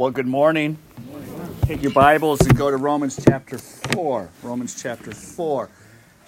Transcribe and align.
Well, 0.00 0.10
good 0.10 0.26
morning. 0.26 0.78
Take 1.64 1.82
your 1.82 1.92
Bibles 1.92 2.40
and 2.40 2.56
go 2.56 2.70
to 2.70 2.78
Romans 2.78 3.22
chapter 3.22 3.58
4. 3.58 4.30
Romans 4.42 4.80
chapter 4.80 5.12
4. 5.12 5.66
So 5.66 5.70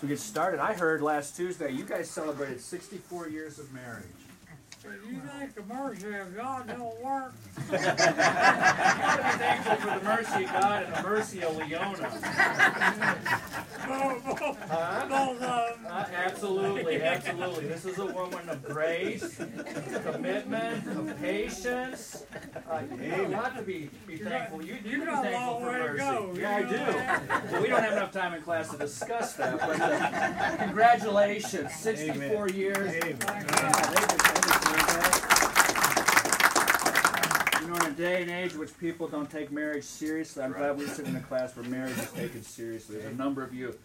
we 0.02 0.08
get 0.08 0.20
started. 0.20 0.60
I 0.60 0.74
heard 0.74 1.00
last 1.00 1.36
Tuesday 1.36 1.70
you 1.70 1.84
guys 1.84 2.10
celebrated 2.10 2.60
64 2.60 3.30
years 3.30 3.58
of 3.58 3.72
marriage. 3.72 4.04
You 4.84 5.20
think 5.38 5.54
the 5.54 5.62
mercy 5.72 6.12
of 6.14 6.34
God 6.36 6.66
don't 6.66 7.00
work? 7.04 7.34
be 7.70 7.76
thankful 7.78 9.76
for 9.76 9.98
the 9.98 10.04
mercy 10.04 10.44
of 10.44 10.52
God 10.52 10.82
and 10.82 10.94
the 10.96 11.02
mercy 11.08 11.42
of 11.44 11.56
Leona. 11.56 12.10
Uh, 14.72 16.04
absolutely, 16.14 17.02
absolutely. 17.02 17.66
This 17.66 17.84
is 17.84 17.98
a 17.98 18.06
woman 18.06 18.48
of 18.48 18.64
grace, 18.64 19.36
commitment, 20.04 20.86
of 20.88 21.16
patience. 21.20 22.24
Uh, 22.68 22.82
you 23.00 23.10
have 23.10 23.56
to 23.56 23.62
be, 23.62 23.88
be 24.06 24.16
thankful. 24.16 24.62
You, 24.64 24.78
you, 24.84 24.90
You 24.90 25.00
be 25.00 25.06
got 25.06 25.24
a 25.26 25.28
thankful 25.28 25.52
long 25.52 25.62
for 25.62 25.68
way 25.70 25.78
to 25.78 25.84
mercy. 25.84 25.98
go. 25.98 26.34
Yeah, 26.36 26.56
I 26.56 26.58
You 26.58 26.64
know 26.66 26.70
do. 27.46 27.52
Well, 27.52 27.62
we 27.62 27.68
don't 27.68 27.82
have 27.82 27.92
enough 27.92 28.12
time 28.12 28.34
in 28.34 28.42
class 28.42 28.70
to 28.70 28.78
discuss 28.78 29.34
that, 29.34 29.58
but 29.60 29.80
uh, 29.80 30.56
congratulations, 30.58 31.72
64 31.74 32.48
years. 32.50 32.94
Yeah, 32.94 34.16
a 37.92 37.96
day 37.96 38.22
and 38.22 38.30
age 38.30 38.52
in 38.52 38.58
which 38.58 38.76
people 38.78 39.08
don't 39.08 39.30
take 39.30 39.52
marriage 39.52 39.84
seriously, 39.84 40.42
I'm 40.42 40.52
glad 40.52 40.78
we 40.78 40.86
sit 40.86 41.06
in 41.06 41.16
a 41.16 41.20
class 41.20 41.54
where 41.56 41.64
marriage 41.66 41.98
is 41.98 42.10
taken 42.12 42.42
seriously. 42.42 42.96
There's 42.96 43.12
a 43.12 43.16
number 43.16 43.42
of 43.42 43.52
you 43.52 43.76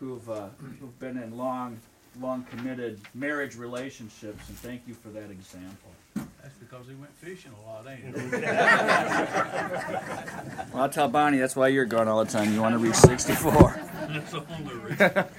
who've, 0.00 0.28
uh, 0.28 0.48
who've 0.80 0.98
been 0.98 1.16
in 1.16 1.36
long, 1.36 1.78
long 2.20 2.44
committed 2.44 3.00
marriage 3.14 3.56
relationships, 3.56 4.48
and 4.48 4.58
thank 4.58 4.82
you 4.86 4.94
for 4.94 5.08
that 5.10 5.30
example. 5.30 5.90
That's 6.14 6.56
because 6.58 6.86
he 6.88 6.94
went 6.94 7.14
fishing 7.16 7.52
a 7.52 7.68
lot, 7.68 7.86
ain't 7.88 8.16
it? 8.16 8.42
Well, 10.72 10.84
I'll 10.84 10.88
tell 10.88 11.08
Bonnie 11.08 11.38
that's 11.38 11.54
why 11.54 11.68
you're 11.68 11.84
gone 11.84 12.08
all 12.08 12.24
the 12.24 12.30
time. 12.30 12.52
You 12.54 12.62
want 12.62 12.72
to 12.74 12.78
reach 12.78 12.94
64. 12.94 13.78
That's 14.08 14.32
the 14.32 14.42
only 14.58 14.74
reason. 14.74 15.24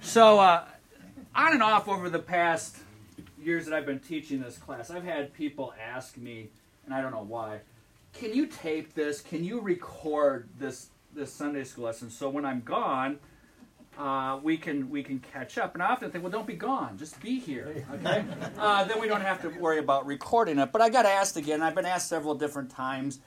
So, 0.00 0.38
uh, 0.38 0.64
on 1.34 1.52
and 1.54 1.62
off 1.62 1.88
over 1.88 2.10
the 2.10 2.18
past 2.18 2.76
years 3.42 3.64
that 3.64 3.74
I've 3.74 3.86
been 3.86 4.00
teaching 4.00 4.42
this 4.42 4.58
class, 4.58 4.90
I've 4.90 5.04
had 5.04 5.32
people 5.32 5.72
ask 5.82 6.18
me, 6.18 6.48
and 6.84 6.94
I 6.94 7.00
don't 7.00 7.12
know 7.12 7.24
why, 7.26 7.60
can 8.12 8.32
you 8.32 8.46
tape 8.46 8.94
this? 8.94 9.20
Can 9.20 9.44
you 9.44 9.60
record 9.60 10.48
this 10.58 10.90
this 11.14 11.32
Sunday 11.32 11.64
school 11.64 11.84
lesson 11.84 12.10
so 12.10 12.28
when 12.28 12.44
I'm 12.44 12.60
gone, 12.60 13.18
uh, 13.98 14.38
we 14.42 14.56
can 14.56 14.88
we 14.90 15.02
can 15.02 15.18
catch 15.20 15.58
up? 15.58 15.74
And 15.74 15.82
I 15.82 15.86
often 15.86 16.10
think, 16.10 16.22
well, 16.22 16.30
don't 16.30 16.46
be 16.46 16.54
gone, 16.54 16.96
just 16.96 17.20
be 17.20 17.38
here, 17.38 17.84
okay? 17.94 18.24
Uh, 18.58 18.84
then 18.84 19.00
we 19.00 19.08
don't 19.08 19.20
have 19.20 19.42
to 19.42 19.48
worry 19.60 19.78
about 19.78 20.06
recording 20.06 20.58
it. 20.58 20.72
But 20.72 20.80
I 20.80 20.88
got 20.88 21.06
asked 21.06 21.36
again. 21.36 21.60
I've 21.60 21.74
been 21.74 21.86
asked 21.86 22.08
several 22.08 22.34
different 22.34 22.70
times, 22.70 23.18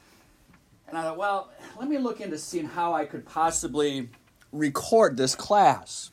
and 0.87 0.97
I 0.97 1.03
thought, 1.03 1.17
well, 1.17 1.51
let 1.79 1.89
me 1.89 1.97
look 1.97 2.21
into 2.21 2.37
seeing 2.37 2.65
how 2.65 2.93
I 2.93 3.05
could 3.05 3.25
possibly 3.25 4.09
record 4.51 5.17
this 5.17 5.35
class. 5.35 6.11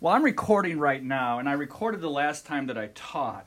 Well, 0.00 0.14
I'm 0.14 0.24
recording 0.24 0.78
right 0.78 1.02
now, 1.02 1.38
and 1.38 1.48
I 1.48 1.52
recorded 1.52 2.00
the 2.00 2.10
last 2.10 2.44
time 2.46 2.66
that 2.66 2.78
I 2.78 2.88
taught. 2.94 3.46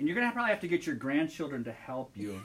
And 0.00 0.08
you're 0.08 0.16
going 0.16 0.26
to 0.26 0.32
probably 0.32 0.50
have 0.50 0.60
to 0.60 0.68
get 0.68 0.86
your 0.86 0.96
grandchildren 0.96 1.62
to 1.64 1.72
help 1.72 2.16
you. 2.16 2.40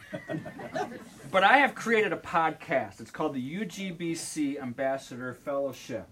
but 1.31 1.45
I 1.45 1.59
have 1.59 1.73
created 1.73 2.11
a 2.11 2.17
podcast. 2.17 2.99
It's 2.99 3.11
called 3.11 3.33
the 3.33 3.59
UGBC 3.59 4.61
Ambassador 4.61 5.33
Fellowship. 5.33 6.09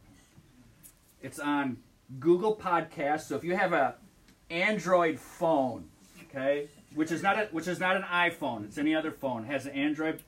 It's 1.22 1.40
on 1.40 1.80
Google 2.18 2.56
Podcasts. 2.56 3.24
So 3.24 3.36
if 3.36 3.44
you 3.44 3.58
have 3.58 3.74
a 3.74 3.96
Android 4.50 5.20
phone, 5.20 5.90
okay, 6.30 6.70
which 6.96 7.12
is 7.12 7.22
not 7.22 7.38
a, 7.38 7.50
which 7.52 7.68
is 7.68 7.78
not 7.78 7.98
an 7.98 8.04
iPhone, 8.04 8.64
it's 8.64 8.78
any 8.78 8.96
other 8.96 9.12
phone, 9.12 9.44
it 9.44 9.48
has 9.48 9.66
an 9.66 9.74
Android. 9.74 10.24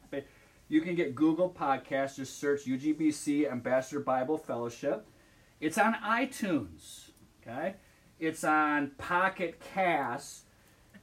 You 0.67 0.81
can 0.81 0.95
get 0.95 1.15
Google 1.15 1.49
Podcasts. 1.49 2.17
Just 2.17 2.41
search 2.41 2.65
UGBC 2.65 3.49
Ambassador 3.49 4.01
Bible 4.01 4.37
Fellowship. 4.37 5.07
It's 5.61 5.77
on 5.77 5.93
iTunes, 5.93 7.11
okay? 7.41 7.75
It's 8.19 8.43
on 8.43 8.91
Pocket 8.97 9.61
Cast, 9.73 10.44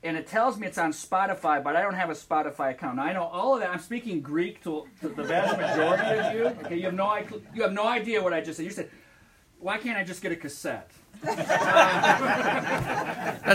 and 0.05 0.17
it 0.17 0.27
tells 0.27 0.59
me 0.59 0.67
it's 0.67 0.79
on 0.79 0.91
Spotify, 0.93 1.63
but 1.63 1.77
I 1.77 1.83
don't 1.83 1.95
have 1.95 2.11
a 2.11 2.15
Spotify 2.15 2.73
account. 2.73 2.97
Now, 2.97 3.05
I 3.05 3.13
know 3.13 3.23
all 3.25 3.55
of 3.55 3.61
that. 3.61 3.71
I'm 3.71 3.79
speaking 3.79 4.21
Greek 4.21 4.63
to, 4.65 4.87
to 5.01 5.09
the 5.09 5.23
vast 5.23 5.57
majority 5.57 6.19
of 6.19 6.35
you. 6.35 6.47
Okay, 6.67 6.77
you 6.77 6.87
have 6.87 6.95
no. 6.95 7.17
You 7.55 7.63
have 7.63 7.73
no 7.73 7.87
idea 7.87 8.21
what 8.23 8.33
I 8.33 8.41
just 8.41 8.57
said. 8.57 8.65
You 8.65 8.73
said, 8.73 8.91
"Why 9.61 9.79
can't 9.79 9.97
I 9.97 10.05
just 10.05 10.21
get 10.21 10.33
a 10.33 10.37
cassette?" 10.37 10.91
That's 11.23 11.37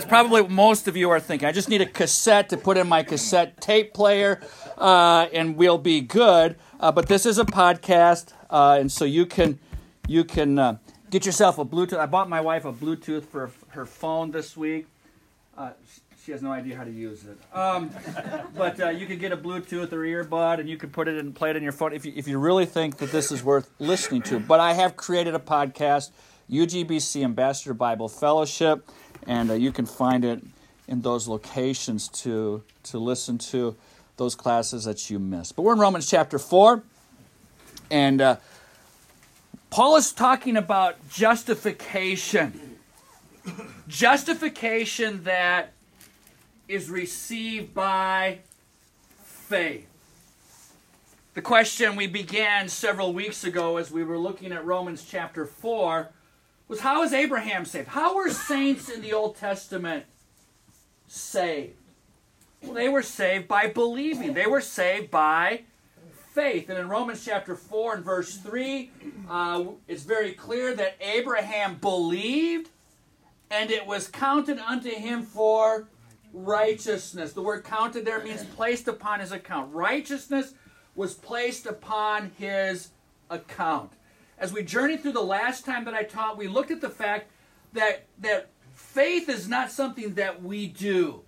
probably 0.06 0.42
what 0.42 0.52
most 0.52 0.88
of 0.88 0.96
you 0.96 1.10
are 1.10 1.20
thinking. 1.20 1.50
I 1.50 1.52
just 1.52 1.68
need 1.68 1.82
a 1.82 1.86
cassette 1.86 2.48
to 2.50 2.58
put 2.58 2.78
in 2.78 2.88
my 2.88 3.04
cassette 3.04 3.60
tape 3.60 3.94
player, 3.94 4.40
uh, 4.78 5.28
and 5.34 5.58
we'll 5.58 5.78
be 5.78 6.00
good. 6.00 6.56
Uh, 6.80 6.94
but 6.94 7.10
this 7.10 7.26
is 7.26 7.38
a 7.38 7.46
podcast, 7.46 8.32
uh, 8.50 8.78
and 8.80 8.90
so 8.90 9.04
you 9.04 9.26
can 9.26 9.60
you 10.08 10.24
can 10.24 10.58
uh, 10.58 10.78
get 11.10 11.26
yourself 11.26 11.58
a 11.58 11.66
Bluetooth. 11.66 12.00
I 12.00 12.06
bought 12.06 12.30
my 12.30 12.40
wife 12.40 12.64
a 12.64 12.72
Bluetooth 12.72 13.26
for 13.26 13.52
her 13.70 13.86
phone 13.86 14.32
this 14.32 14.56
week. 14.56 14.88
She 16.28 16.34
has 16.34 16.42
no 16.42 16.52
idea 16.52 16.76
how 16.76 16.84
to 16.84 16.92
use 16.92 17.24
it. 17.24 17.38
Um, 17.58 17.90
but 18.58 18.78
uh, 18.82 18.90
you 18.90 19.06
could 19.06 19.22
get 19.22 19.32
a 19.32 19.38
Bluetooth 19.38 19.94
or 19.94 20.00
earbud, 20.00 20.60
and 20.60 20.68
you 20.68 20.76
could 20.76 20.92
put 20.92 21.08
it 21.08 21.18
and 21.18 21.34
play 21.34 21.52
it 21.52 21.56
on 21.56 21.64
your 21.64 21.72
phone 21.72 21.94
if 21.94 22.06
you, 22.06 22.12
if 22.18 22.28
you 22.28 22.38
really 22.38 22.66
think 22.66 22.98
that 22.98 23.14
this 23.14 23.32
is 23.32 23.42
worth 23.46 23.70
listening 23.80 24.24
to. 24.24 24.38
But 24.38 24.60
I 24.60 24.74
have 24.74 24.98
created 24.98 25.36
a 25.36 25.40
podcast, 25.40 26.12
UGBC 26.52 27.24
Ambassador 27.24 27.74
Bible 27.74 28.10
Fellowship, 28.10 28.90
and 29.26 29.52
uh, 29.52 29.54
you 29.54 29.72
can 29.72 29.86
find 29.86 30.26
it 30.26 30.44
in 30.90 31.00
those 31.00 31.30
locations 31.30 32.10
to 32.10 32.62
to 32.84 33.00
listen 33.00 33.38
to 33.38 33.78
those 34.18 34.36
classes 34.36 34.84
that 34.84 35.10
you 35.10 35.20
missed. 35.20 35.56
But 35.56 35.62
we're 35.62 35.76
in 35.76 35.80
Romans 35.80 36.10
chapter 36.10 36.38
four, 36.38 36.84
and 37.90 38.20
uh, 38.20 38.36
Paul 39.70 39.96
is 39.96 40.12
talking 40.12 40.58
about 40.58 41.08
justification. 41.10 42.80
Justification 43.88 45.24
that 45.24 45.72
is 46.68 46.90
received 46.90 47.74
by 47.74 48.40
faith. 49.24 49.88
The 51.34 51.42
question 51.42 51.96
we 51.96 52.08
began 52.08 52.68
several 52.68 53.14
weeks 53.14 53.44
ago 53.44 53.78
as 53.78 53.92
we 53.92 54.04
were 54.04 54.18
looking 54.18 54.52
at 54.52 54.66
Romans 54.66 55.06
chapter 55.08 55.46
4 55.46 56.10
was 56.68 56.80
how 56.80 57.04
is 57.04 57.14
Abraham 57.14 57.64
saved? 57.64 57.90
How 57.90 58.16
were 58.16 58.30
saints 58.30 58.90
in 58.90 59.02
the 59.02 59.14
Old 59.14 59.38
Testament 59.38 60.06
saved? 61.08 61.76
Well, 62.64 62.74
they 62.74 62.90
were 62.90 63.04
saved 63.04 63.48
by 63.48 63.68
believing, 63.68 64.34
they 64.34 64.48
were 64.48 64.62
saved 64.62 65.12
by 65.12 65.62
faith. 66.34 66.70
And 66.70 66.78
in 66.78 66.90
Romans 66.90 67.24
chapter 67.24 67.56
4 67.56 67.96
and 67.96 68.06
verse 68.06 68.38
3, 68.38 68.92
uh, 69.30 69.64
it's 69.88 70.04
very 70.04 70.34
clear 70.34 70.76
that 70.76 70.98
Abraham 71.00 71.76
believed 71.76 72.70
and 73.50 73.72
it 73.72 73.86
was 73.86 74.08
counted 74.08 74.60
unto 74.60 74.90
him 74.90 75.24
for 75.24 75.88
righteousness. 76.46 77.34
The 77.34 77.42
word 77.42 77.64
counted 77.64 78.06
there 78.06 78.24
means 78.24 78.44
placed 78.44 78.88
upon 78.88 79.20
his 79.20 79.32
account. 79.32 79.74
Righteousness 79.74 80.54
was 80.96 81.14
placed 81.14 81.66
upon 81.66 82.32
his 82.38 82.90
account. 83.30 83.92
As 84.38 84.54
we 84.54 84.64
journeyed 84.64 85.02
through 85.02 85.14
the 85.14 85.22
last 85.22 85.66
time 85.66 85.86
that 85.86 85.94
I 85.94 86.04
taught, 86.04 86.38
we 86.38 86.48
looked 86.48 86.72
at 86.72 86.82
the 86.82 86.90
fact 86.90 87.32
that, 87.74 88.06
that 88.20 88.50
faith 88.74 89.30
is 89.30 89.48
not 89.48 89.72
something 89.72 90.14
that 90.16 90.44
we 90.44 90.68
do. 90.68 91.24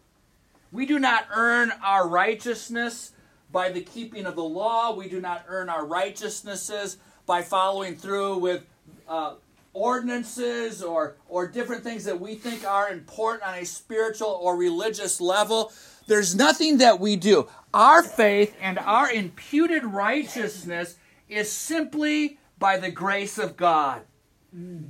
We 0.71 0.85
do 0.85 0.99
not 0.99 1.25
earn 1.33 1.71
our 1.83 2.07
righteousness 2.07 3.13
by 3.51 3.69
the 3.71 3.81
keeping 3.81 4.25
of 4.25 4.35
the 4.35 4.43
law. 4.43 4.93
We 4.93 5.09
do 5.09 5.19
not 5.19 5.45
earn 5.47 5.69
our 5.69 5.85
righteousnesses 5.85 6.97
by 7.25 7.41
following 7.41 7.95
through 7.95 8.37
with 8.37 8.65
uh, 9.07 9.35
ordinances 9.79 10.83
or, 10.83 11.15
or 11.29 11.47
different 11.47 11.83
things 11.83 12.03
that 12.03 12.19
we 12.19 12.35
think 12.35 12.65
are 12.65 12.89
important 12.89 13.43
on 13.43 13.55
a 13.55 13.65
spiritual 13.65 14.37
or 14.41 14.57
religious 14.57 15.21
level. 15.21 15.71
There's 16.05 16.35
nothing 16.35 16.79
that 16.79 16.99
we 16.99 17.15
do. 17.15 17.47
Our 17.73 18.03
faith 18.03 18.55
and 18.59 18.77
our 18.77 19.09
imputed 19.09 19.85
righteousness 19.85 20.97
is 21.29 21.49
simply 21.49 22.39
by 22.57 22.77
the 22.77 22.91
grace 22.91 23.37
of 23.37 23.55
God. 23.55 24.01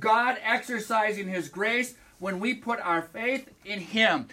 God 0.00 0.38
exercising 0.42 1.28
His 1.28 1.48
grace 1.48 1.94
when 2.18 2.40
we 2.40 2.54
put 2.54 2.80
our 2.80 3.02
faith 3.02 3.48
in 3.64 3.78
Him, 3.78 4.26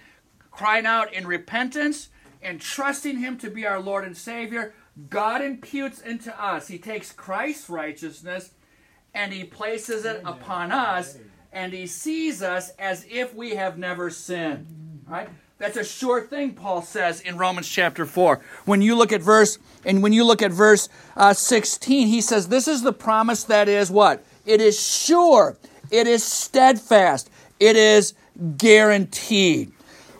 crying 0.49 0.87
out 0.87 1.13
in 1.13 1.27
repentance 1.27 2.09
and 2.41 2.59
trusting 2.59 3.19
Him 3.19 3.37
to 3.37 3.51
be 3.51 3.67
our 3.67 3.79
Lord 3.79 4.05
and 4.05 4.17
Savior. 4.17 4.73
God 5.09 5.43
imputes 5.43 6.01
into 6.01 6.33
us. 6.41 6.67
He 6.67 6.79
takes 6.79 7.11
Christ's 7.11 7.69
righteousness 7.69 8.51
and 9.17 9.33
He 9.33 9.43
places 9.43 10.05
it 10.05 10.21
upon 10.23 10.71
us, 10.71 11.17
and 11.51 11.73
He 11.73 11.87
sees 11.87 12.43
us 12.43 12.69
as 12.77 13.05
if 13.09 13.33
we 13.33 13.55
have 13.55 13.77
never 13.77 14.11
sinned. 14.11 14.67
Right? 15.07 15.27
That's 15.57 15.75
a 15.75 15.83
sure 15.83 16.21
thing, 16.21 16.53
Paul 16.53 16.83
says 16.83 17.19
in 17.21 17.37
Romans 17.37 17.67
chapter 17.67 18.05
4. 18.05 18.39
When 18.65 18.83
you 18.83 18.95
look 18.95 19.11
at 19.11 19.23
verse, 19.23 19.57
and 19.83 20.03
when 20.03 20.13
you 20.13 20.23
look 20.23 20.43
at 20.43 20.51
verse 20.51 20.87
uh, 21.15 21.33
16, 21.33 22.07
he 22.07 22.21
says, 22.21 22.49
This 22.49 22.67
is 22.67 22.83
the 22.83 22.93
promise 22.93 23.43
that 23.45 23.67
is 23.67 23.89
what? 23.89 24.23
It 24.45 24.61
is 24.61 24.79
sure, 24.79 25.57
it 25.89 26.05
is 26.05 26.23
steadfast, 26.23 27.31
it 27.59 27.75
is 27.75 28.13
guaranteed. 28.57 29.71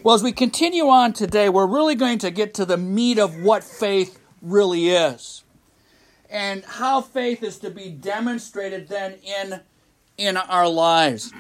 Well, 0.02 0.16
as 0.16 0.24
we 0.24 0.32
continue 0.32 0.88
on 0.88 1.14
today, 1.14 1.50
we're 1.50 1.68
really 1.68 1.96
going 1.96 2.18
to 2.20 2.32
get 2.32 2.56
to 2.56 2.66
the 2.66 2.78
meat 2.78 3.20
of 3.20 3.44
what 3.44 3.64
faith 3.64 4.20
really 4.42 4.90
is 4.90 5.44
and 6.30 6.64
how 6.66 7.02
faith 7.02 7.44
is 7.44 7.58
to 7.60 7.70
be 7.70 7.90
demonstrated 7.90 8.88
then 8.88 9.16
in 9.24 9.60
in 10.18 10.38
our 10.38 10.68
lives. 10.68 11.32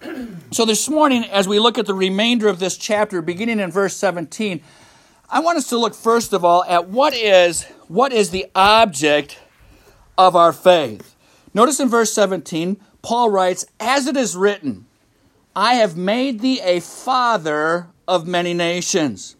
so 0.50 0.64
this 0.64 0.88
morning 0.88 1.24
as 1.24 1.48
we 1.48 1.58
look 1.58 1.78
at 1.78 1.86
the 1.86 1.94
remainder 1.94 2.48
of 2.48 2.58
this 2.58 2.76
chapter 2.76 3.22
beginning 3.22 3.60
in 3.60 3.70
verse 3.70 3.96
17, 3.96 4.60
I 5.30 5.40
want 5.40 5.56
us 5.58 5.68
to 5.70 5.78
look 5.78 5.94
first 5.94 6.32
of 6.32 6.44
all 6.44 6.64
at 6.64 6.88
what 6.88 7.14
is 7.14 7.64
what 7.88 8.12
is 8.12 8.30
the 8.30 8.46
object 8.54 9.38
of 10.18 10.36
our 10.36 10.52
faith. 10.52 11.14
Notice 11.54 11.80
in 11.80 11.88
verse 11.88 12.12
17, 12.12 12.76
Paul 13.02 13.30
writes, 13.30 13.64
"As 13.80 14.06
it 14.06 14.16
is 14.16 14.36
written, 14.36 14.86
I 15.54 15.74
have 15.74 15.96
made 15.96 16.40
thee 16.40 16.60
a 16.60 16.80
father 16.80 17.88
of 18.06 18.26
many 18.26 18.52
nations." 18.52 19.36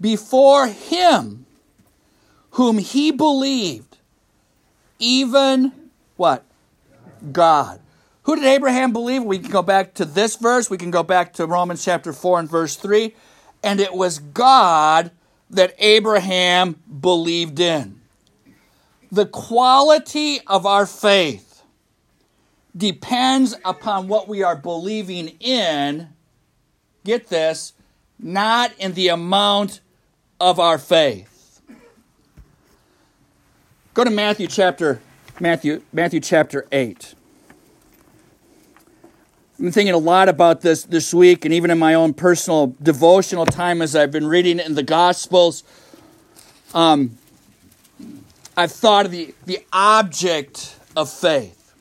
Before 0.00 0.66
him 0.66 1.46
whom 2.50 2.78
he 2.78 3.10
believed, 3.10 3.93
even 4.98 5.72
what? 6.16 6.44
God. 7.32 7.80
Who 8.24 8.36
did 8.36 8.44
Abraham 8.44 8.92
believe? 8.92 9.22
We 9.22 9.38
can 9.38 9.50
go 9.50 9.62
back 9.62 9.94
to 9.94 10.04
this 10.04 10.36
verse. 10.36 10.70
We 10.70 10.78
can 10.78 10.90
go 10.90 11.02
back 11.02 11.34
to 11.34 11.46
Romans 11.46 11.84
chapter 11.84 12.12
4 12.12 12.40
and 12.40 12.50
verse 12.50 12.76
3. 12.76 13.14
And 13.62 13.80
it 13.80 13.92
was 13.92 14.18
God 14.18 15.10
that 15.50 15.74
Abraham 15.78 16.76
believed 17.00 17.60
in. 17.60 18.00
The 19.12 19.26
quality 19.26 20.40
of 20.46 20.66
our 20.66 20.86
faith 20.86 21.62
depends 22.76 23.54
upon 23.64 24.08
what 24.08 24.26
we 24.26 24.42
are 24.42 24.56
believing 24.56 25.28
in. 25.40 26.08
Get 27.04 27.28
this, 27.28 27.74
not 28.18 28.72
in 28.78 28.94
the 28.94 29.08
amount 29.08 29.80
of 30.40 30.58
our 30.58 30.78
faith. 30.78 31.33
Go 33.94 34.02
to 34.02 34.10
Matthew 34.10 34.48
chapter 34.48 35.00
Matthew 35.38 35.80
Matthew 35.92 36.18
chapter 36.18 36.66
8. 36.72 37.14
I've 39.06 39.58
been 39.60 39.70
thinking 39.70 39.94
a 39.94 39.98
lot 39.98 40.28
about 40.28 40.62
this 40.62 40.82
this 40.82 41.14
week 41.14 41.44
and 41.44 41.54
even 41.54 41.70
in 41.70 41.78
my 41.78 41.94
own 41.94 42.12
personal 42.12 42.74
devotional 42.82 43.46
time 43.46 43.80
as 43.80 43.94
I've 43.94 44.10
been 44.10 44.26
reading 44.26 44.58
in 44.58 44.74
the 44.74 44.82
Gospels. 44.82 45.62
Um, 46.74 47.18
I've 48.56 48.72
thought 48.72 49.06
of 49.06 49.12
the, 49.12 49.32
the 49.46 49.60
object 49.72 50.76
of 50.96 51.08
faith. 51.08 51.72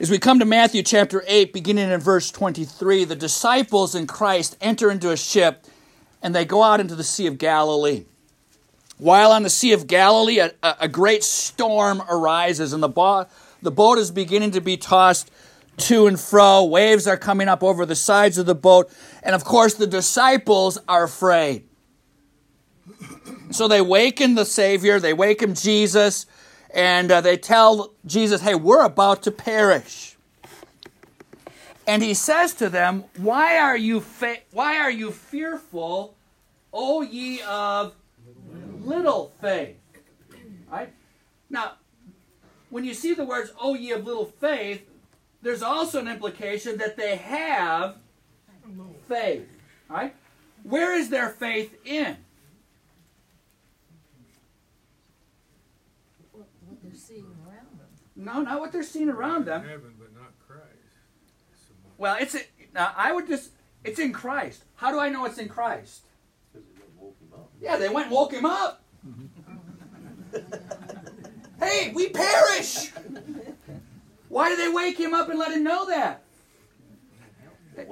As 0.00 0.10
we 0.10 0.18
come 0.18 0.40
to 0.40 0.44
Matthew 0.44 0.82
chapter 0.82 1.22
8, 1.28 1.52
beginning 1.52 1.88
in 1.88 2.00
verse 2.00 2.32
23, 2.32 3.04
the 3.04 3.14
disciples 3.14 3.94
in 3.94 4.08
Christ 4.08 4.56
enter 4.60 4.90
into 4.90 5.12
a 5.12 5.16
ship 5.16 5.66
and 6.20 6.34
they 6.34 6.44
go 6.44 6.64
out 6.64 6.80
into 6.80 6.96
the 6.96 7.04
Sea 7.04 7.28
of 7.28 7.38
Galilee. 7.38 8.06
While 9.00 9.32
on 9.32 9.44
the 9.44 9.50
Sea 9.50 9.72
of 9.72 9.86
Galilee, 9.86 10.40
a, 10.40 10.52
a 10.62 10.86
great 10.86 11.24
storm 11.24 12.02
arises 12.02 12.74
and 12.74 12.82
the, 12.82 12.88
bo- 12.88 13.26
the 13.62 13.70
boat 13.70 13.96
is 13.96 14.10
beginning 14.10 14.50
to 14.50 14.60
be 14.60 14.76
tossed 14.76 15.30
to 15.78 16.06
and 16.06 16.20
fro. 16.20 16.64
Waves 16.64 17.06
are 17.06 17.16
coming 17.16 17.48
up 17.48 17.62
over 17.62 17.86
the 17.86 17.96
sides 17.96 18.36
of 18.36 18.44
the 18.44 18.54
boat. 18.54 18.92
And 19.22 19.34
of 19.34 19.42
course, 19.42 19.72
the 19.72 19.86
disciples 19.86 20.78
are 20.86 21.04
afraid. 21.04 21.66
So 23.52 23.68
they 23.68 23.80
waken 23.80 24.34
the 24.34 24.44
Savior, 24.44 25.00
they 25.00 25.14
waken 25.14 25.54
Jesus, 25.54 26.26
and 26.74 27.10
uh, 27.10 27.22
they 27.22 27.38
tell 27.38 27.94
Jesus, 28.04 28.42
hey, 28.42 28.54
we're 28.54 28.84
about 28.84 29.22
to 29.22 29.30
perish. 29.30 30.18
And 31.86 32.02
he 32.02 32.12
says 32.12 32.52
to 32.54 32.68
them, 32.68 33.04
Why 33.16 33.56
are 33.56 33.78
you, 33.78 34.02
fa- 34.02 34.42
why 34.52 34.76
are 34.76 34.90
you 34.90 35.10
fearful, 35.10 36.16
O 36.70 37.00
ye 37.00 37.40
of 37.40 37.94
little 38.84 39.32
faith? 39.40 39.76
Right? 40.70 40.92
Now, 41.48 41.72
when 42.70 42.84
you 42.84 42.94
see 42.94 43.14
the 43.14 43.24
words, 43.24 43.52
O 43.60 43.74
ye 43.74 43.90
of 43.92 44.04
little 44.04 44.26
faith, 44.26 44.86
there's 45.42 45.62
also 45.62 46.00
an 46.00 46.08
implication 46.08 46.78
that 46.78 46.96
they 46.96 47.16
have 47.16 47.96
faith. 49.08 49.48
Right? 49.88 50.14
Where 50.62 50.94
is 50.94 51.10
their 51.10 51.30
faith 51.30 51.74
in? 51.84 52.16
what, 56.32 56.46
what 56.66 56.82
they're 56.82 56.94
seeing 56.94 57.26
around 57.46 57.78
them. 57.78 57.88
No, 58.16 58.42
not 58.42 58.60
what 58.60 58.72
they're 58.72 58.82
seeing 58.82 59.08
around 59.08 59.46
them. 59.46 59.62
heaven, 59.62 59.94
but 59.98 60.14
not 60.14 60.32
Christ. 60.46 60.64
So. 61.54 61.74
Well, 61.98 62.16
it's 62.20 62.36
now 62.74 62.92
I 62.96 63.12
would 63.12 63.26
just 63.26 63.50
it's 63.84 63.98
in 63.98 64.12
Christ. 64.12 64.64
How 64.76 64.92
do 64.92 64.98
I 64.98 65.08
know 65.08 65.24
it's 65.24 65.38
in 65.38 65.48
Christ? 65.48 66.02
Yeah, 67.60 67.76
they 67.76 67.88
went 67.88 68.06
and 68.06 68.14
woke 68.14 68.32
him 68.32 68.46
up. 68.46 68.82
hey, 71.60 71.92
we 71.94 72.08
perish. 72.08 72.90
Why 74.28 74.48
did 74.48 74.58
they 74.58 74.68
wake 74.68 74.98
him 74.98 75.12
up 75.14 75.28
and 75.28 75.38
let 75.38 75.52
him 75.52 75.64
know 75.64 75.86
that? 75.86 76.22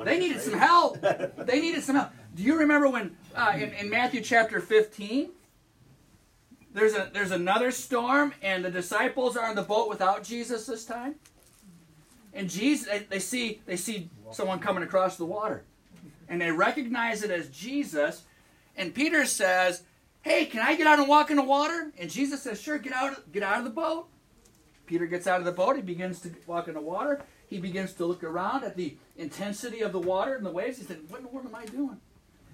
They 0.05 0.19
needed 0.19 0.41
some 0.41 0.59
help. 0.59 0.99
They 1.38 1.61
needed 1.61 1.82
some 1.82 1.97
help. 1.97 2.11
Do 2.35 2.43
you 2.43 2.59
remember 2.59 2.88
when 2.88 3.17
uh, 3.35 3.53
in, 3.56 3.73
in 3.73 3.91
Matthew 3.91 4.20
chapter 4.20 4.61
15, 4.61 5.31
there's 6.73 6.94
a 6.94 7.11
there's 7.12 7.31
another 7.31 7.71
storm 7.71 8.35
and 8.43 8.64
the 8.64 8.71
disciples 8.71 9.37
are 9.37 9.49
on 9.49 9.56
the 9.56 9.62
boat 9.62 9.88
without 9.88 10.23
Jesus 10.23 10.67
this 10.67 10.85
time? 10.85 11.17
And 12.35 12.49
Jesus, 12.49 12.87
they, 12.87 12.99
they 13.09 13.19
see 13.19 13.62
they 13.67 13.76
see 13.76 14.11
someone 14.31 14.59
coming 14.59 14.82
across 14.82 15.17
the 15.17 15.25
water, 15.25 15.64
and 16.29 16.41
they 16.41 16.53
recognize 16.53 17.23
it 17.23 17.31
as 17.31 17.49
Jesus. 17.49 18.25
And 18.79 18.95
Peter 18.95 19.27
says, 19.27 19.83
"Hey, 20.23 20.47
can 20.47 20.61
I 20.61 20.77
get 20.77 20.87
out 20.87 20.99
and 20.99 21.09
walk 21.09 21.31
in 21.31 21.37
the 21.37 21.43
water?" 21.43 21.93
And 21.99 22.09
Jesus 22.09 22.43
says, 22.43 22.61
"Sure, 22.61 22.79
get 22.79 22.95
out 22.95 23.31
get 23.31 23.43
out 23.43 23.59
of 23.59 23.65
the 23.65 23.71
boat." 23.71 24.09
Peter 24.87 25.07
gets 25.07 25.27
out 25.27 25.41
of 25.41 25.45
the 25.45 25.53
boat. 25.53 25.77
He 25.77 25.83
begins 25.83 26.21
to 26.21 26.31
walk 26.47 26.69
in 26.69 26.75
the 26.75 26.81
water. 26.81 27.21
He 27.47 27.59
begins 27.59 27.93
to 27.95 28.07
look 28.07 28.25
around 28.25 28.65
at 28.65 28.77
the 28.77 28.97
intensity 29.17 29.81
of 29.81 29.93
the 29.93 29.99
water 29.99 30.35
and 30.35 30.47
the 30.47 30.51
waves. 30.51 30.79
He 30.79 30.85
said, 30.85 31.01
"What 31.09 31.19
in 31.19 31.25
the 31.27 31.31
world 31.31 31.47
am 31.47 31.55
I 31.55 31.67
doing?" 31.67 32.01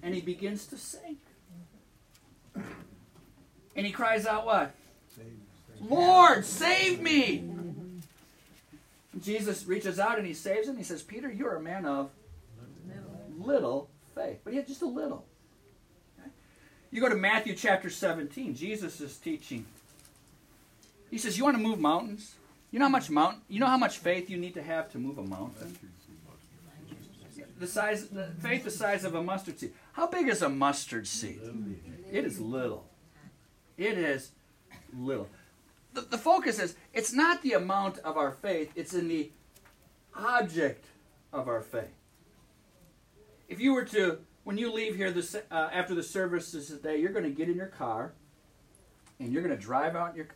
And 0.03 0.13
he 0.13 0.21
begins 0.21 0.65
to 0.67 0.77
sink. 0.77 1.19
And 3.75 3.85
he 3.85 3.91
cries 3.91 4.25
out, 4.25 4.45
"What? 4.45 4.73
Lord, 5.79 6.43
save 6.43 7.01
me!" 7.01 7.51
Jesus 9.21 9.65
reaches 9.65 9.99
out 9.99 10.17
and 10.17 10.27
he 10.27 10.33
saves 10.33 10.67
him. 10.67 10.75
He 10.77 10.83
says, 10.83 11.01
Peter, 11.01 11.31
you're 11.31 11.55
a 11.55 11.61
man 11.61 11.85
of 11.85 12.09
little 13.39 13.89
faith. 14.13 14.39
But 14.43 14.51
he 14.51 14.57
had 14.57 14.67
just 14.67 14.81
a 14.81 14.87
little. 14.87 15.25
You 16.95 17.01
go 17.01 17.09
to 17.09 17.15
Matthew 17.15 17.55
chapter 17.55 17.89
17. 17.89 18.55
Jesus 18.55 19.01
is 19.01 19.17
teaching. 19.17 19.65
He 21.11 21.17
says, 21.17 21.37
You 21.37 21.43
want 21.43 21.57
to 21.57 21.61
move 21.61 21.77
mountains? 21.77 22.35
You 22.71 22.79
know 22.79 22.85
how 22.85 22.91
much 22.91 23.09
mountain 23.09 23.41
you 23.49 23.59
know 23.59 23.67
how 23.67 23.77
much 23.77 23.97
faith 23.97 24.29
you 24.29 24.37
need 24.37 24.53
to 24.53 24.63
have 24.63 24.89
to 24.93 24.97
move 24.97 25.17
a 25.17 25.23
mountain? 25.23 25.77
The 27.59 27.67
size 27.67 28.07
the 28.07 28.27
faith 28.39 28.63
the 28.63 28.71
size 28.71 29.03
of 29.03 29.13
a 29.13 29.21
mustard 29.21 29.59
seed. 29.59 29.73
How 29.91 30.07
big 30.07 30.29
is 30.29 30.41
a 30.41 30.47
mustard 30.47 31.05
seed? 31.05 31.41
It 32.09 32.23
is 32.23 32.39
little. 32.39 32.85
It 33.77 33.97
is 33.97 34.31
little 34.97 35.27
the, 35.95 36.01
the 36.01 36.17
focus 36.17 36.59
is 36.59 36.75
it's 36.93 37.11
not 37.11 37.41
the 37.41 37.53
amount 37.53 37.97
of 37.99 38.15
our 38.15 38.31
faith, 38.31 38.71
it's 38.75 38.93
in 38.93 39.09
the 39.09 39.31
object 40.15 40.85
of 41.33 41.49
our 41.49 41.61
faith. 41.61 41.95
If 43.49 43.59
you 43.59 43.73
were 43.73 43.85
to, 43.85 44.19
when 44.45 44.57
you 44.59 44.71
leave 44.71 44.95
here 44.95 45.11
this, 45.11 45.35
uh, 45.35 45.69
after 45.73 45.93
the 45.93 46.03
services 46.03 46.67
today, 46.67 46.97
you're 46.97 47.11
going 47.11 47.25
to 47.25 47.31
get 47.31 47.49
in 47.49 47.55
your 47.55 47.67
car 47.67 48.13
and 49.19 49.33
you're 49.33 49.41
going 49.41 49.55
to 49.55 49.61
drive 49.61 49.95
out 49.95 50.15
your 50.15 50.27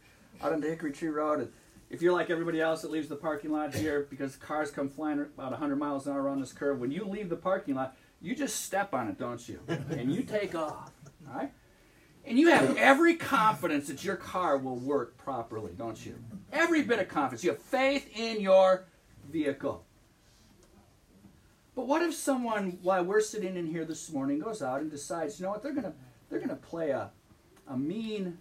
out 0.41 0.51
onto 0.51 0.67
Hickory 0.67 0.91
Tree 0.91 1.09
Road. 1.09 1.39
And 1.39 1.51
if 1.89 2.01
you're 2.01 2.13
like 2.13 2.29
everybody 2.29 2.59
else 2.59 2.81
that 2.81 2.91
leaves 2.91 3.07
the 3.07 3.15
parking 3.15 3.51
lot 3.51 3.73
here 3.73 4.07
because 4.09 4.35
cars 4.35 4.71
come 4.71 4.89
flying 4.89 5.19
about 5.19 5.51
100 5.51 5.75
miles 5.75 6.07
an 6.07 6.13
hour 6.13 6.27
on 6.27 6.39
this 6.39 6.51
curve, 6.51 6.79
when 6.79 6.91
you 6.91 7.05
leave 7.05 7.29
the 7.29 7.35
parking 7.35 7.75
lot, 7.75 7.95
you 8.19 8.35
just 8.35 8.65
step 8.65 8.93
on 8.93 9.07
it, 9.09 9.19
don't 9.19 9.47
you? 9.47 9.59
And 9.67 10.13
you 10.13 10.23
take 10.23 10.55
off. 10.55 10.91
All 11.29 11.37
right? 11.37 11.51
And 12.25 12.39
you 12.39 12.49
have 12.49 12.77
every 12.77 13.15
confidence 13.15 13.87
that 13.87 14.03
your 14.03 14.15
car 14.15 14.57
will 14.57 14.75
work 14.75 15.17
properly, 15.17 15.71
don't 15.77 16.03
you? 16.03 16.15
Every 16.51 16.81
bit 16.81 16.99
of 16.99 17.07
confidence. 17.07 17.43
You 17.43 17.51
have 17.51 17.61
faith 17.61 18.09
in 18.15 18.41
your 18.41 18.85
vehicle. 19.31 19.85
But 21.79 21.87
what 21.87 22.01
if 22.01 22.13
someone, 22.13 22.77
while 22.81 23.05
we're 23.05 23.21
sitting 23.21 23.55
in 23.55 23.65
here 23.65 23.85
this 23.85 24.11
morning, 24.11 24.39
goes 24.39 24.61
out 24.61 24.81
and 24.81 24.91
decides, 24.91 25.39
you 25.39 25.45
know 25.45 25.51
what, 25.51 25.63
they're 25.63 25.71
gonna 25.71 25.93
they're 26.29 26.41
gonna 26.41 26.57
play 26.57 26.89
a, 26.89 27.09
a 27.69 27.77
mean, 27.77 28.37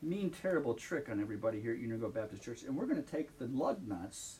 mean, 0.00 0.30
terrible 0.30 0.74
trick 0.74 1.08
on 1.08 1.20
everybody 1.20 1.60
here 1.60 1.72
at 1.72 1.80
Union 1.80 1.98
Grove 1.98 2.14
Baptist 2.14 2.44
Church, 2.44 2.62
and 2.62 2.76
we're 2.76 2.86
gonna 2.86 3.02
take 3.02 3.36
the 3.36 3.46
lug 3.46 3.84
nuts 3.88 4.38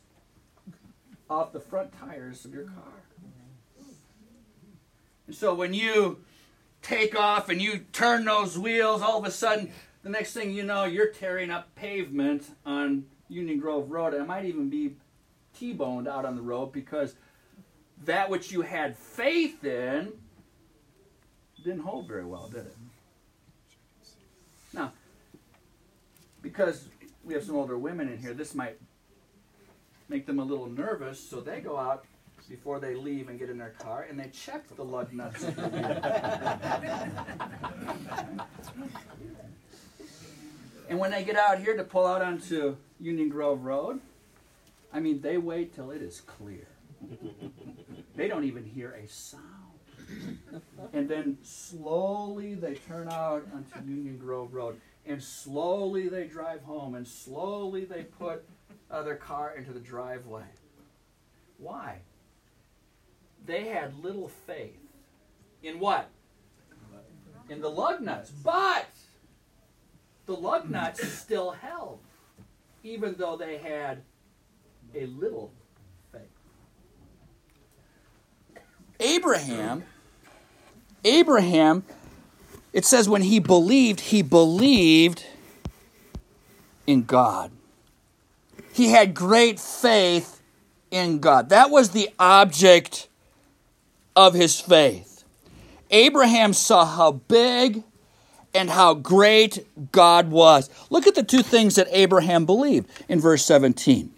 off 1.29 1.51
the 1.51 1.59
front 1.59 1.91
tires 1.91 2.45
of 2.45 2.53
your 2.53 2.63
car. 2.63 2.93
And 5.27 5.35
so 5.35 5.53
when 5.53 5.73
you 5.73 6.23
take 6.81 7.19
off 7.19 7.49
and 7.49 7.61
you 7.61 7.79
turn 7.91 8.23
those 8.23 8.57
wheels, 8.57 9.01
all 9.01 9.17
of 9.19 9.25
a 9.25 9.31
sudden, 9.31 9.69
the 10.01 10.09
next 10.09 10.31
thing 10.31 10.51
you 10.51 10.63
know, 10.63 10.85
you're 10.85 11.11
tearing 11.11 11.51
up 11.51 11.75
pavement 11.75 12.51
on 12.65 13.03
Union 13.27 13.59
Grove 13.59 13.91
Road. 13.91 14.13
It 14.13 14.25
might 14.25 14.45
even 14.45 14.69
be 14.69 14.95
T 15.53 15.73
boned 15.73 16.07
out 16.07 16.23
on 16.23 16.37
the 16.37 16.41
road 16.41 16.71
because 16.71 17.15
that 18.05 18.29
which 18.29 18.51
you 18.51 18.61
had 18.61 18.97
faith 18.97 19.63
in 19.63 20.13
didn't 21.63 21.81
hold 21.81 22.07
very 22.07 22.25
well, 22.25 22.47
did 22.47 22.65
it? 22.65 22.75
Now, 24.73 24.93
because 26.41 26.85
we 27.23 27.33
have 27.33 27.43
some 27.43 27.55
older 27.55 27.77
women 27.77 28.09
in 28.09 28.17
here, 28.17 28.33
this 28.33 28.55
might 28.55 28.79
make 30.07 30.25
them 30.25 30.39
a 30.39 30.43
little 30.43 30.67
nervous, 30.67 31.19
so 31.19 31.41
they 31.41 31.59
go 31.59 31.77
out 31.77 32.05
before 32.47 32.79
they 32.79 32.95
leave 32.95 33.29
and 33.29 33.37
get 33.37 33.49
in 33.49 33.57
their 33.57 33.75
car 33.77 34.07
and 34.09 34.19
they 34.19 34.29
check 34.29 34.63
the 34.75 34.83
lug 34.83 35.13
nuts. 35.13 35.43
and 40.89 40.97
when 40.97 41.11
they 41.11 41.23
get 41.23 41.35
out 41.35 41.59
here 41.59 41.77
to 41.77 41.83
pull 41.83 42.07
out 42.07 42.23
onto 42.23 42.75
Union 42.99 43.29
Grove 43.29 43.63
Road, 43.63 44.01
I 44.91 44.99
mean, 44.99 45.21
they 45.21 45.37
wait 45.37 45.75
till 45.75 45.91
it 45.91 46.01
is 46.01 46.21
clear. 46.21 46.65
They 48.19 48.27
don't 48.27 48.43
even 48.43 48.65
hear 48.65 48.99
a 49.01 49.07
sound. 49.07 49.45
And 50.91 51.07
then 51.07 51.37
slowly 51.41 52.53
they 52.53 52.73
turn 52.75 53.07
out 53.07 53.47
onto 53.53 53.89
Union 53.89 54.17
Grove 54.17 54.53
Road. 54.53 54.81
And 55.05 55.23
slowly 55.23 56.09
they 56.09 56.25
drive 56.25 56.61
home. 56.63 56.95
And 56.95 57.07
slowly 57.07 57.85
they 57.85 58.03
put 58.03 58.43
uh, 58.91 59.03
their 59.03 59.15
car 59.15 59.53
into 59.55 59.71
the 59.71 59.79
driveway. 59.79 60.43
Why? 61.59 61.99
They 63.45 63.69
had 63.69 63.97
little 64.03 64.27
faith. 64.27 64.81
In 65.63 65.79
what? 65.79 66.09
In 67.47 67.61
the 67.61 67.69
lug 67.69 68.01
nuts. 68.01 68.31
But 68.31 68.89
the 70.25 70.35
lug 70.35 70.69
nuts 70.69 71.07
still 71.07 71.51
held, 71.51 71.99
even 72.83 73.15
though 73.17 73.37
they 73.37 73.59
had 73.59 74.01
a 74.93 75.05
little 75.05 75.53
faith. 76.11 76.23
Abraham, 78.99 79.83
Abraham, 81.03 81.83
it 82.73 82.85
says 82.85 83.07
when 83.07 83.21
he 83.21 83.39
believed, 83.39 83.99
he 83.99 84.21
believed 84.21 85.25
in 86.85 87.03
God. 87.03 87.51
He 88.73 88.89
had 88.89 89.13
great 89.13 89.59
faith 89.59 90.41
in 90.91 91.19
God. 91.19 91.49
That 91.49 91.69
was 91.69 91.91
the 91.91 92.09
object 92.19 93.07
of 94.15 94.33
his 94.33 94.59
faith. 94.59 95.23
Abraham 95.91 96.53
saw 96.53 96.85
how 96.85 97.13
big 97.13 97.83
and 98.53 98.69
how 98.69 98.93
great 98.93 99.65
God 99.91 100.29
was. 100.29 100.69
Look 100.89 101.07
at 101.07 101.15
the 101.15 101.23
two 101.23 101.41
things 101.41 101.75
that 101.75 101.87
Abraham 101.91 102.45
believed 102.45 102.89
in 103.07 103.19
verse 103.19 103.45
17. 103.45 104.11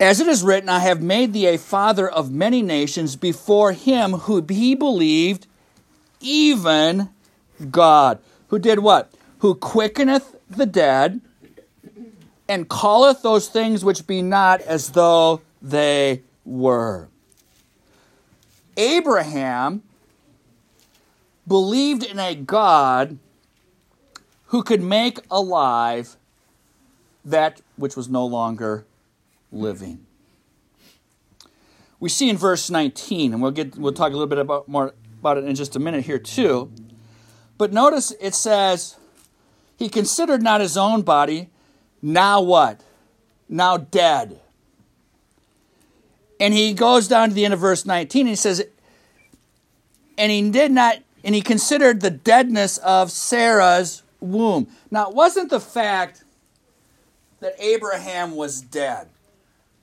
As 0.00 0.20
it 0.20 0.26
is 0.26 0.42
written, 0.42 0.68
I 0.68 0.80
have 0.80 1.00
made 1.02 1.32
thee 1.32 1.46
a 1.46 1.58
father 1.58 2.08
of 2.08 2.30
many 2.30 2.62
nations 2.62 3.16
before 3.16 3.72
him 3.72 4.12
who 4.12 4.44
he 4.48 4.74
believed, 4.74 5.46
even 6.20 7.10
God. 7.70 8.18
Who 8.48 8.58
did 8.58 8.80
what? 8.80 9.12
Who 9.38 9.54
quickeneth 9.54 10.36
the 10.50 10.66
dead 10.66 11.20
and 12.48 12.68
calleth 12.68 13.22
those 13.22 13.48
things 13.48 13.84
which 13.84 14.06
be 14.06 14.20
not 14.20 14.60
as 14.62 14.90
though 14.90 15.40
they 15.62 16.22
were. 16.44 17.08
Abraham 18.76 19.82
believed 21.46 22.02
in 22.02 22.18
a 22.18 22.34
God 22.34 23.18
who 24.46 24.62
could 24.62 24.82
make 24.82 25.20
alive 25.30 26.16
that 27.24 27.60
which 27.76 27.96
was 27.96 28.08
no 28.08 28.26
longer 28.26 28.84
living. 29.54 30.04
We 32.00 32.08
see 32.08 32.28
in 32.28 32.36
verse 32.36 32.68
19, 32.68 33.32
and 33.32 33.40
we'll 33.40 33.52
get 33.52 33.76
we'll 33.76 33.92
talk 33.92 34.08
a 34.08 34.12
little 34.12 34.26
bit 34.26 34.38
about 34.38 34.68
more 34.68 34.94
about 35.20 35.38
it 35.38 35.44
in 35.44 35.54
just 35.54 35.76
a 35.76 35.78
minute 35.78 36.04
here 36.04 36.18
too. 36.18 36.70
But 37.56 37.72
notice 37.72 38.12
it 38.20 38.34
says 38.34 38.96
he 39.78 39.88
considered 39.88 40.42
not 40.42 40.60
his 40.60 40.76
own 40.76 41.02
body, 41.02 41.50
now 42.02 42.40
what? 42.40 42.82
Now 43.48 43.76
dead. 43.76 44.40
And 46.40 46.52
he 46.52 46.74
goes 46.74 47.08
down 47.08 47.28
to 47.30 47.34
the 47.34 47.44
end 47.44 47.54
of 47.54 47.60
verse 47.60 47.86
19 47.86 48.22
and 48.22 48.28
he 48.28 48.36
says, 48.36 48.66
and 50.18 50.30
he 50.30 50.50
did 50.50 50.72
not, 50.72 50.98
and 51.22 51.34
he 51.34 51.40
considered 51.40 52.00
the 52.00 52.10
deadness 52.10 52.78
of 52.78 53.10
Sarah's 53.10 54.02
womb. 54.20 54.68
Now, 54.90 55.08
it 55.08 55.14
wasn't 55.14 55.50
the 55.50 55.60
fact 55.60 56.24
that 57.40 57.54
Abraham 57.58 58.36
was 58.36 58.60
dead, 58.60 59.08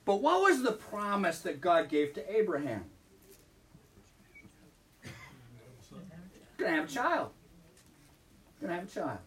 but 0.05 0.21
what 0.21 0.41
was 0.41 0.63
the 0.63 0.71
promise 0.71 1.39
that 1.41 1.61
God 1.61 1.89
gave 1.89 2.13
to 2.13 2.35
Abraham? 2.35 2.85
Gonna 6.57 6.75
have 6.75 6.85
a 6.85 6.91
child. 6.91 7.31
Gonna 8.61 8.73
have 8.73 8.83
a 8.83 8.87
child. 8.87 9.17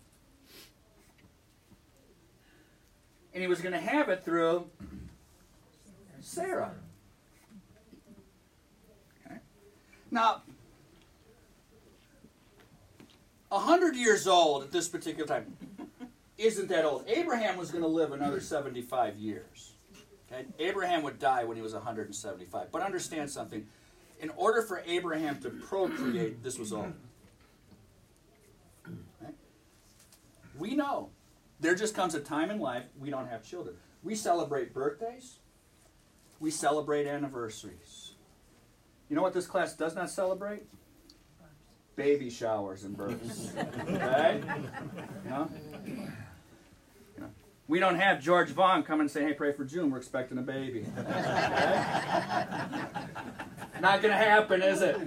And 3.32 3.42
he 3.42 3.48
was 3.48 3.60
gonna 3.60 3.80
have 3.80 4.08
it 4.08 4.24
through 4.24 4.66
Sarah. 6.20 6.72
Okay. 9.26 9.38
Now, 10.10 10.42
a 13.50 13.58
hundred 13.58 13.96
years 13.96 14.26
old 14.26 14.62
at 14.62 14.70
this 14.70 14.88
particular 14.88 15.26
time 15.26 15.56
isn't 16.38 16.68
that 16.68 16.84
old. 16.84 17.04
Abraham 17.08 17.56
was 17.56 17.70
to 17.82 17.88
live 17.88 18.12
another 18.12 18.40
75 18.40 19.16
years. 19.16 19.73
Okay? 20.30 20.46
Abraham 20.58 21.02
would 21.02 21.18
die 21.18 21.44
when 21.44 21.56
he 21.56 21.62
was 21.62 21.72
175. 21.74 22.72
But 22.72 22.82
understand 22.82 23.30
something. 23.30 23.66
In 24.20 24.30
order 24.30 24.62
for 24.62 24.82
Abraham 24.86 25.40
to 25.40 25.50
procreate, 25.50 26.42
this 26.42 26.58
was 26.58 26.72
all. 26.72 26.92
Okay? 28.86 29.32
We 30.58 30.74
know 30.74 31.10
there 31.60 31.74
just 31.74 31.94
comes 31.94 32.14
a 32.14 32.20
time 32.20 32.50
in 32.50 32.60
life 32.60 32.84
we 32.98 33.10
don't 33.10 33.28
have 33.28 33.42
children. 33.42 33.76
We 34.02 34.14
celebrate 34.14 34.72
birthdays, 34.74 35.38
we 36.38 36.50
celebrate 36.50 37.06
anniversaries. 37.06 38.12
You 39.08 39.16
know 39.16 39.22
what 39.22 39.34
this 39.34 39.46
class 39.46 39.74
does 39.74 39.94
not 39.94 40.10
celebrate? 40.10 40.62
Baby 41.96 42.28
showers 42.30 42.84
and 42.84 42.96
births. 42.96 43.52
Okay? 43.88 44.42
You 45.24 45.30
know? 45.30 45.48
You 45.86 45.96
know, 45.96 46.08
We 47.66 47.80
don't 47.80 47.96
have 47.96 48.20
George 48.20 48.50
Vaughn 48.50 48.82
come 48.82 49.00
and 49.00 49.10
say, 49.10 49.22
hey, 49.24 49.32
pray 49.32 49.52
for 49.52 49.64
June. 49.64 49.90
We're 49.90 49.96
expecting 49.96 50.36
a 50.36 50.42
baby. 50.42 50.84
Not 53.80 54.02
going 54.02 54.12
to 54.12 54.18
happen, 54.18 54.62
is 54.62 54.82
it? 54.82 54.98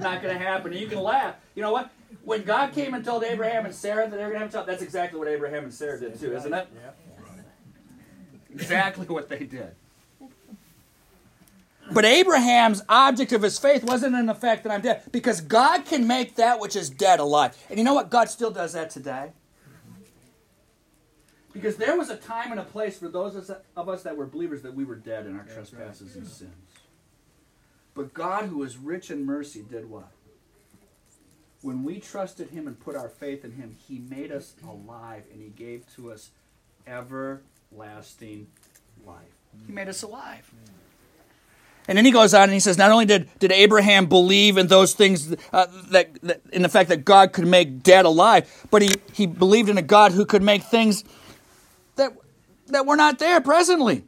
Not 0.00 0.22
going 0.22 0.36
to 0.36 0.42
happen. 0.42 0.72
You 0.72 0.86
can 0.86 1.00
laugh. 1.02 1.34
You 1.54 1.62
know 1.62 1.72
what? 1.72 1.90
When 2.24 2.42
God 2.42 2.72
came 2.72 2.94
and 2.94 3.04
told 3.04 3.22
Abraham 3.22 3.66
and 3.66 3.74
Sarah 3.74 4.08
that 4.08 4.16
they 4.16 4.22
were 4.24 4.30
going 4.30 4.40
to 4.40 4.46
have 4.46 4.48
a 4.48 4.52
child, 4.52 4.66
that's 4.66 4.82
exactly 4.82 5.18
what 5.18 5.28
Abraham 5.28 5.64
and 5.64 5.74
Sarah 5.74 6.00
did 6.00 6.18
too, 6.18 6.34
isn't 6.34 6.52
it? 6.52 6.68
Exactly 8.50 9.06
what 9.06 9.28
they 9.28 9.40
did. 9.40 9.74
But 11.92 12.04
Abraham's 12.04 12.82
object 12.88 13.32
of 13.32 13.42
his 13.42 13.58
faith 13.58 13.84
wasn't 13.84 14.16
in 14.16 14.26
the 14.26 14.34
fact 14.34 14.64
that 14.64 14.72
I'm 14.72 14.80
dead, 14.80 15.02
because 15.12 15.40
God 15.40 15.84
can 15.84 16.06
make 16.06 16.34
that 16.36 16.58
which 16.58 16.74
is 16.74 16.90
dead 16.90 17.20
alive. 17.20 17.56
And 17.68 17.78
you 17.78 17.84
know 17.84 17.94
what? 17.94 18.10
God 18.10 18.28
still 18.28 18.50
does 18.50 18.72
that 18.72 18.90
today. 18.90 19.32
Because 21.56 21.76
there 21.76 21.96
was 21.96 22.10
a 22.10 22.16
time 22.16 22.50
and 22.50 22.60
a 22.60 22.64
place 22.64 22.98
for 22.98 23.08
those 23.08 23.34
of 23.76 23.88
us 23.88 24.02
that 24.02 24.16
were 24.16 24.26
believers 24.26 24.62
that 24.62 24.74
we 24.74 24.84
were 24.84 24.94
dead 24.94 25.26
in 25.26 25.36
our 25.36 25.44
trespasses 25.44 26.14
and 26.14 26.26
sins. 26.26 26.52
But 27.94 28.12
God, 28.12 28.46
who 28.46 28.62
is 28.62 28.76
rich 28.76 29.10
in 29.10 29.24
mercy, 29.24 29.64
did 29.68 29.88
what? 29.88 30.10
When 31.62 31.82
we 31.82 31.98
trusted 31.98 32.50
Him 32.50 32.66
and 32.66 32.78
put 32.78 32.94
our 32.94 33.08
faith 33.08 33.44
in 33.44 33.52
Him, 33.52 33.74
He 33.88 33.98
made 33.98 34.30
us 34.30 34.54
alive 34.62 35.24
and 35.32 35.40
He 35.40 35.48
gave 35.48 35.86
to 35.96 36.12
us 36.12 36.30
everlasting 36.86 38.48
life. 39.04 39.22
He 39.66 39.72
made 39.72 39.88
us 39.88 40.02
alive. 40.02 40.52
And 41.88 41.96
then 41.96 42.04
he 42.04 42.10
goes 42.10 42.34
on 42.34 42.44
and 42.44 42.52
he 42.52 42.60
says, 42.60 42.76
not 42.76 42.90
only 42.90 43.06
did, 43.06 43.28
did 43.38 43.52
Abraham 43.52 44.06
believe 44.06 44.58
in 44.58 44.66
those 44.66 44.92
things, 44.92 45.34
uh, 45.52 45.66
that, 45.90 46.20
that, 46.22 46.40
in 46.52 46.62
the 46.62 46.68
fact 46.68 46.88
that 46.88 47.04
God 47.04 47.32
could 47.32 47.46
make 47.46 47.82
dead 47.82 48.04
alive, 48.04 48.66
but 48.70 48.82
he, 48.82 48.90
he 49.12 49.26
believed 49.26 49.68
in 49.68 49.78
a 49.78 49.82
God 49.82 50.12
who 50.12 50.26
could 50.26 50.42
make 50.42 50.64
things 50.64 51.04
that, 51.96 52.12
that 52.68 52.86
we're 52.86 52.96
not 52.96 53.18
there 53.18 53.40
presently. 53.40 54.04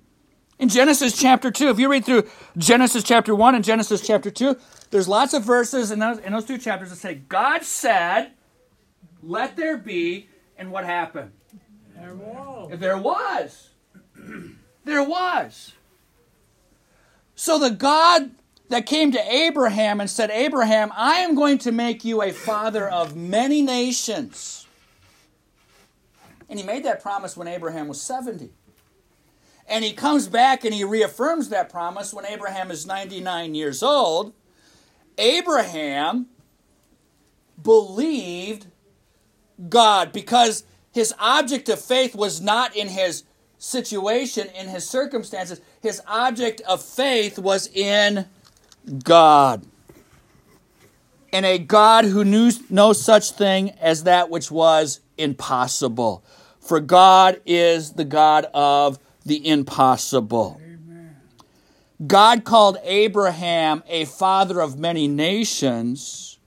In 0.58 0.68
Genesis 0.68 1.16
chapter 1.16 1.50
2, 1.50 1.68
if 1.68 1.78
you 1.78 1.90
read 1.90 2.04
through 2.04 2.28
Genesis 2.56 3.04
chapter 3.04 3.34
1 3.34 3.54
and 3.54 3.64
Genesis 3.64 4.00
chapter 4.00 4.30
2, 4.30 4.56
there's 4.90 5.06
lots 5.06 5.34
of 5.34 5.44
verses 5.44 5.90
in 5.90 5.98
those, 5.98 6.18
in 6.18 6.32
those 6.32 6.44
two 6.44 6.58
chapters 6.58 6.90
that 6.90 6.96
say, 6.96 7.14
God 7.14 7.62
said, 7.62 8.32
let 9.22 9.56
there 9.56 9.76
be, 9.76 10.28
and 10.56 10.72
what 10.72 10.84
happened? 10.84 11.32
There 11.96 12.14
was. 12.14 12.70
There 12.74 12.98
was. 12.98 13.70
there 14.84 15.02
was. 15.02 15.72
So 17.34 17.58
the 17.58 17.70
God 17.70 18.32
that 18.68 18.84
came 18.86 19.12
to 19.12 19.32
Abraham 19.32 20.00
and 20.00 20.10
said, 20.10 20.30
Abraham, 20.30 20.90
I 20.94 21.16
am 21.16 21.34
going 21.36 21.58
to 21.58 21.72
make 21.72 22.04
you 22.04 22.20
a 22.22 22.32
father 22.32 22.88
of 22.88 23.16
many 23.16 23.62
nations. 23.62 24.57
And 26.48 26.58
he 26.58 26.64
made 26.64 26.84
that 26.84 27.02
promise 27.02 27.36
when 27.36 27.48
Abraham 27.48 27.88
was 27.88 28.00
70. 28.00 28.50
And 29.68 29.84
he 29.84 29.92
comes 29.92 30.28
back 30.28 30.64
and 30.64 30.72
he 30.72 30.82
reaffirms 30.82 31.50
that 31.50 31.68
promise 31.68 32.14
when 32.14 32.24
Abraham 32.24 32.70
is 32.70 32.86
99 32.86 33.54
years 33.54 33.82
old. 33.82 34.32
Abraham 35.18 36.26
believed 37.62 38.66
God 39.68 40.12
because 40.12 40.64
His 40.92 41.12
object 41.18 41.68
of 41.68 41.80
faith 41.80 42.14
was 42.14 42.40
not 42.40 42.74
in 42.74 42.88
his 42.88 43.24
situation, 43.58 44.48
in 44.58 44.68
his 44.68 44.88
circumstances. 44.88 45.60
His 45.82 46.00
object 46.06 46.60
of 46.62 46.82
faith 46.82 47.38
was 47.38 47.68
in 47.68 48.26
God. 49.04 49.66
In 51.32 51.44
a 51.44 51.58
God 51.58 52.04
who 52.06 52.24
knew 52.24 52.50
no 52.70 52.92
such 52.92 53.32
thing 53.32 53.70
as 53.80 54.04
that 54.04 54.30
which 54.30 54.50
was 54.50 55.00
impossible. 55.18 56.24
For 56.68 56.80
God 56.80 57.40
is 57.46 57.92
the 57.92 58.04
God 58.04 58.44
of 58.52 58.98
the 59.24 59.48
impossible. 59.48 60.60
God 62.06 62.44
called 62.44 62.76
Abraham 62.82 63.82
a 63.88 64.04
father 64.04 64.60
of 64.60 64.78
many 64.78 65.08
nations 65.08 66.38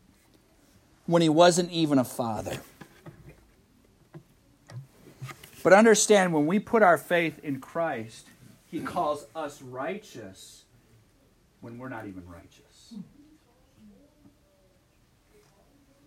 when 1.07 1.23
he 1.23 1.29
wasn't 1.29 1.71
even 1.71 1.97
a 1.97 2.03
father. 2.03 2.59
But 5.63 5.73
understand 5.73 6.35
when 6.35 6.45
we 6.45 6.59
put 6.59 6.83
our 6.83 6.99
faith 6.99 7.39
in 7.43 7.59
Christ, 7.59 8.27
he 8.67 8.79
calls 8.79 9.25
us 9.35 9.59
righteous 9.59 10.65
when 11.61 11.79
we're 11.79 11.89
not 11.89 12.05
even 12.05 12.27
righteous. 12.27 12.93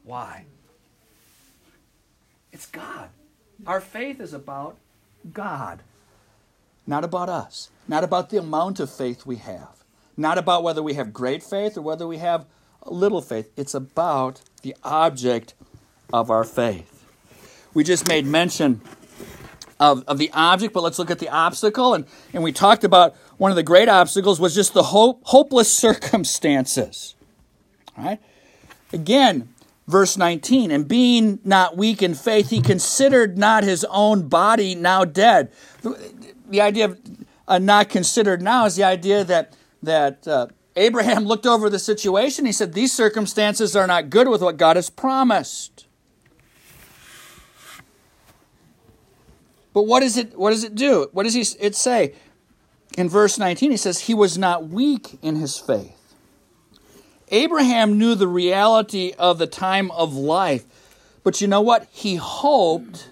Why? 0.04 0.44
It's 2.52 2.66
God. 2.66 3.08
Our 3.66 3.80
faith 3.80 4.20
is 4.20 4.34
about 4.34 4.76
God, 5.32 5.80
not 6.86 7.04
about 7.04 7.28
us, 7.28 7.70
not 7.88 8.04
about 8.04 8.30
the 8.30 8.38
amount 8.38 8.80
of 8.80 8.90
faith 8.90 9.24
we 9.24 9.36
have, 9.36 9.84
not 10.16 10.38
about 10.38 10.62
whether 10.62 10.82
we 10.82 10.94
have 10.94 11.12
great 11.12 11.42
faith 11.42 11.76
or 11.76 11.82
whether 11.82 12.06
we 12.06 12.18
have 12.18 12.46
little 12.84 13.22
faith. 13.22 13.50
It's 13.56 13.74
about 13.74 14.42
the 14.62 14.76
object 14.82 15.54
of 16.12 16.30
our 16.30 16.44
faith. 16.44 17.04
We 17.72 17.84
just 17.84 18.06
made 18.06 18.26
mention 18.26 18.80
of, 19.80 20.04
of 20.06 20.18
the 20.18 20.30
object, 20.32 20.72
but 20.74 20.82
let's 20.82 20.98
look 20.98 21.10
at 21.10 21.18
the 21.18 21.28
obstacle. 21.28 21.94
And, 21.94 22.06
and 22.32 22.42
we 22.42 22.52
talked 22.52 22.84
about 22.84 23.16
one 23.36 23.50
of 23.50 23.56
the 23.56 23.62
great 23.62 23.88
obstacles 23.88 24.38
was 24.38 24.54
just 24.54 24.74
the 24.74 24.84
hope, 24.84 25.22
hopeless 25.24 25.72
circumstances. 25.76 27.14
All 27.96 28.04
right? 28.04 28.20
Again, 28.92 29.48
verse 29.86 30.16
19, 30.16 30.70
and 30.70 30.88
being 30.88 31.38
not 31.44 31.76
weak 31.76 32.02
in 32.02 32.14
faith, 32.14 32.50
he 32.50 32.60
considered 32.60 33.36
not 33.36 33.64
his 33.64 33.84
own 33.90 34.28
body 34.28 34.74
now 34.74 35.04
dead. 35.04 35.52
The, 35.82 36.60
idea 36.60 36.86
of 36.86 37.00
uh, 37.46 37.58
not 37.58 37.88
considered 37.88 38.40
now 38.40 38.64
is 38.66 38.76
the 38.76 38.84
idea 38.84 39.24
that, 39.24 39.56
that 39.82 40.26
uh, 40.26 40.46
Abraham 40.76 41.24
looked 41.26 41.46
over 41.46 41.68
the 41.68 41.78
situation. 41.78 42.46
He 42.46 42.52
said, 42.52 42.72
These 42.72 42.92
circumstances 42.92 43.76
are 43.76 43.86
not 43.86 44.10
good 44.10 44.28
with 44.28 44.42
what 44.42 44.56
God 44.56 44.76
has 44.76 44.90
promised. 44.90 45.86
But 49.74 49.82
what 49.82 50.00
does 50.00 50.16
it 50.16 50.38
what 50.38 50.50
does 50.50 50.64
it 50.64 50.76
do? 50.76 51.08
What 51.12 51.24
does 51.24 51.34
he, 51.34 51.44
it 51.60 51.74
say? 51.74 52.14
In 52.96 53.08
verse 53.08 53.38
19 53.38 53.72
he 53.72 53.76
says 53.76 54.00
he 54.00 54.14
was 54.14 54.38
not 54.38 54.68
weak 54.68 55.18
in 55.20 55.34
his 55.36 55.58
faith. 55.58 56.03
Abraham 57.28 57.98
knew 57.98 58.14
the 58.14 58.28
reality 58.28 59.12
of 59.18 59.38
the 59.38 59.46
time 59.46 59.90
of 59.92 60.14
life. 60.14 60.64
But 61.22 61.40
you 61.40 61.48
know 61.48 61.60
what? 61.60 61.88
He 61.90 62.16
hoped 62.16 63.10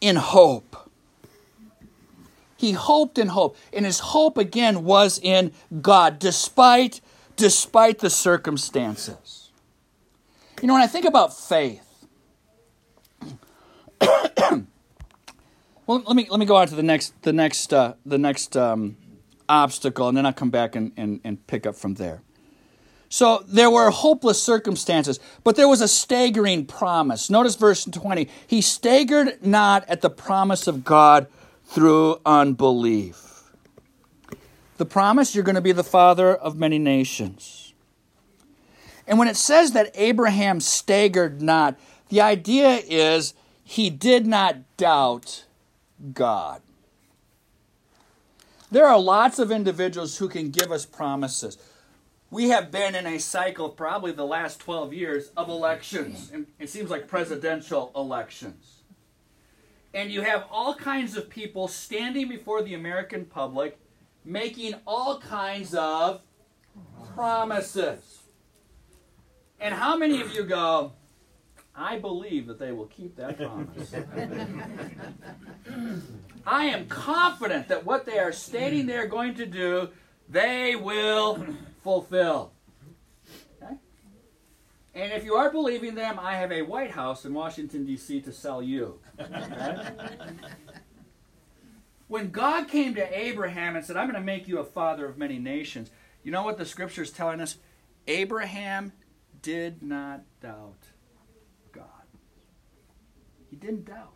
in 0.00 0.16
hope. 0.16 0.90
He 2.56 2.72
hoped 2.72 3.18
in 3.18 3.28
hope. 3.28 3.56
And 3.72 3.84
his 3.84 3.98
hope 3.98 4.38
again 4.38 4.84
was 4.84 5.18
in 5.22 5.52
God 5.82 6.18
despite 6.18 7.00
despite 7.36 7.98
the 7.98 8.10
circumstances. 8.10 9.50
You 10.62 10.68
know 10.68 10.74
when 10.74 10.82
I 10.82 10.86
think 10.86 11.04
about 11.04 11.36
faith 11.36 11.84
well, 15.86 16.02
let 16.06 16.16
me 16.16 16.26
let 16.30 16.38
me 16.38 16.46
go 16.46 16.56
on 16.56 16.68
to 16.68 16.74
the 16.74 16.82
next 16.82 17.14
the 17.22 17.32
next 17.32 17.72
uh, 17.72 17.94
the 18.04 18.18
next 18.18 18.56
um, 18.56 18.96
obstacle, 19.48 20.08
and 20.08 20.16
then 20.16 20.26
I'll 20.26 20.32
come 20.32 20.50
back 20.50 20.76
and, 20.76 20.92
and, 20.96 21.20
and 21.24 21.46
pick 21.46 21.66
up 21.66 21.74
from 21.74 21.94
there. 21.94 22.22
So 23.08 23.44
there 23.46 23.70
were 23.70 23.90
hopeless 23.90 24.42
circumstances, 24.42 25.20
but 25.44 25.54
there 25.56 25.68
was 25.68 25.80
a 25.80 25.86
staggering 25.86 26.66
promise. 26.66 27.30
Notice 27.30 27.54
verse 27.54 27.84
20. 27.84 28.28
He 28.46 28.60
staggered 28.60 29.44
not 29.44 29.88
at 29.88 30.00
the 30.00 30.10
promise 30.10 30.66
of 30.66 30.84
God 30.84 31.28
through 31.64 32.20
unbelief. 32.26 33.52
The 34.78 34.84
promise, 34.84 35.34
you're 35.34 35.44
going 35.44 35.54
to 35.54 35.60
be 35.60 35.72
the 35.72 35.84
father 35.84 36.34
of 36.34 36.56
many 36.56 36.78
nations. 36.78 37.72
And 39.06 39.18
when 39.18 39.28
it 39.28 39.36
says 39.36 39.72
that 39.72 39.92
Abraham 39.94 40.60
staggered 40.60 41.40
not, 41.40 41.78
the 42.08 42.20
idea 42.20 42.80
is 42.88 43.34
he 43.62 43.90
did 43.90 44.26
not 44.26 44.76
doubt 44.76 45.44
God. 46.12 46.62
There 48.70 48.86
are 48.86 48.98
lots 48.98 49.38
of 49.38 49.50
individuals 49.50 50.18
who 50.18 50.28
can 50.28 50.50
give 50.50 50.72
us 50.72 50.86
promises. 50.86 51.58
We 52.30 52.48
have 52.48 52.70
been 52.70 52.94
in 52.94 53.06
a 53.06 53.18
cycle, 53.18 53.68
probably 53.68 54.12
the 54.12 54.26
last 54.26 54.58
12 54.60 54.92
years, 54.92 55.30
of 55.36 55.48
elections. 55.48 56.30
And 56.32 56.46
it 56.58 56.68
seems 56.68 56.90
like 56.90 57.06
presidential 57.06 57.92
elections. 57.94 58.82
And 59.92 60.10
you 60.10 60.22
have 60.22 60.44
all 60.50 60.74
kinds 60.74 61.16
of 61.16 61.30
people 61.30 61.68
standing 61.68 62.28
before 62.28 62.62
the 62.62 62.74
American 62.74 63.24
public 63.26 63.78
making 64.24 64.74
all 64.86 65.20
kinds 65.20 65.74
of 65.74 66.22
promises. 67.14 68.22
And 69.60 69.74
how 69.74 69.96
many 69.96 70.20
of 70.20 70.32
you 70.32 70.44
go, 70.44 70.92
I 71.76 71.98
believe 71.98 72.46
that 72.46 72.58
they 72.58 72.72
will 72.72 72.86
keep 72.86 73.16
that 73.16 73.36
promise. 73.38 73.94
I 76.46 76.66
am 76.66 76.86
confident 76.86 77.68
that 77.68 77.84
what 77.84 78.04
they 78.06 78.18
are 78.18 78.32
stating 78.32 78.86
they're 78.86 79.08
going 79.08 79.34
to 79.36 79.46
do, 79.46 79.88
they 80.28 80.76
will 80.76 81.44
fulfill. 81.82 82.52
Okay? 83.62 83.74
And 84.94 85.12
if 85.12 85.24
you 85.24 85.34
are 85.34 85.50
believing 85.50 85.94
them, 85.94 86.18
I 86.20 86.36
have 86.36 86.52
a 86.52 86.62
White 86.62 86.92
House 86.92 87.24
in 87.24 87.34
Washington, 87.34 87.84
D.C. 87.84 88.20
to 88.20 88.32
sell 88.32 88.62
you. 88.62 89.00
Okay? 89.18 89.78
when 92.08 92.30
God 92.30 92.68
came 92.68 92.94
to 92.94 93.18
Abraham 93.18 93.74
and 93.74 93.84
said, 93.84 93.96
I'm 93.96 94.06
going 94.06 94.20
to 94.20 94.24
make 94.24 94.46
you 94.46 94.58
a 94.58 94.64
father 94.64 95.06
of 95.06 95.18
many 95.18 95.38
nations, 95.38 95.90
you 96.22 96.30
know 96.30 96.44
what 96.44 96.58
the 96.58 96.66
scripture 96.66 97.02
is 97.02 97.10
telling 97.10 97.40
us? 97.40 97.56
Abraham 98.06 98.92
did 99.42 99.82
not 99.82 100.22
doubt. 100.40 100.93
He 103.54 103.66
didn't 103.66 103.84
doubt. 103.84 104.14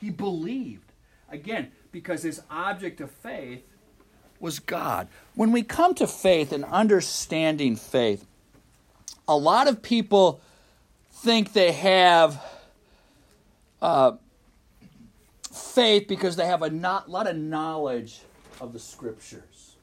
He 0.00 0.10
believed. 0.10 0.90
Again, 1.28 1.70
because 1.92 2.24
his 2.24 2.42
object 2.50 3.00
of 3.00 3.12
faith 3.12 3.62
was 4.40 4.58
God. 4.58 5.06
When 5.36 5.52
we 5.52 5.62
come 5.62 5.94
to 5.94 6.08
faith 6.08 6.50
and 6.50 6.64
understanding 6.64 7.76
faith, 7.76 8.26
a 9.28 9.36
lot 9.36 9.68
of 9.68 9.82
people 9.82 10.40
think 11.12 11.52
they 11.52 11.70
have 11.70 12.42
uh, 13.80 14.16
faith 15.52 16.08
because 16.08 16.34
they 16.34 16.46
have 16.46 16.62
a 16.62 16.70
not, 16.70 17.08
lot 17.08 17.28
of 17.28 17.36
knowledge 17.36 18.22
of 18.60 18.72
the 18.72 18.80
scriptures. 18.80 19.76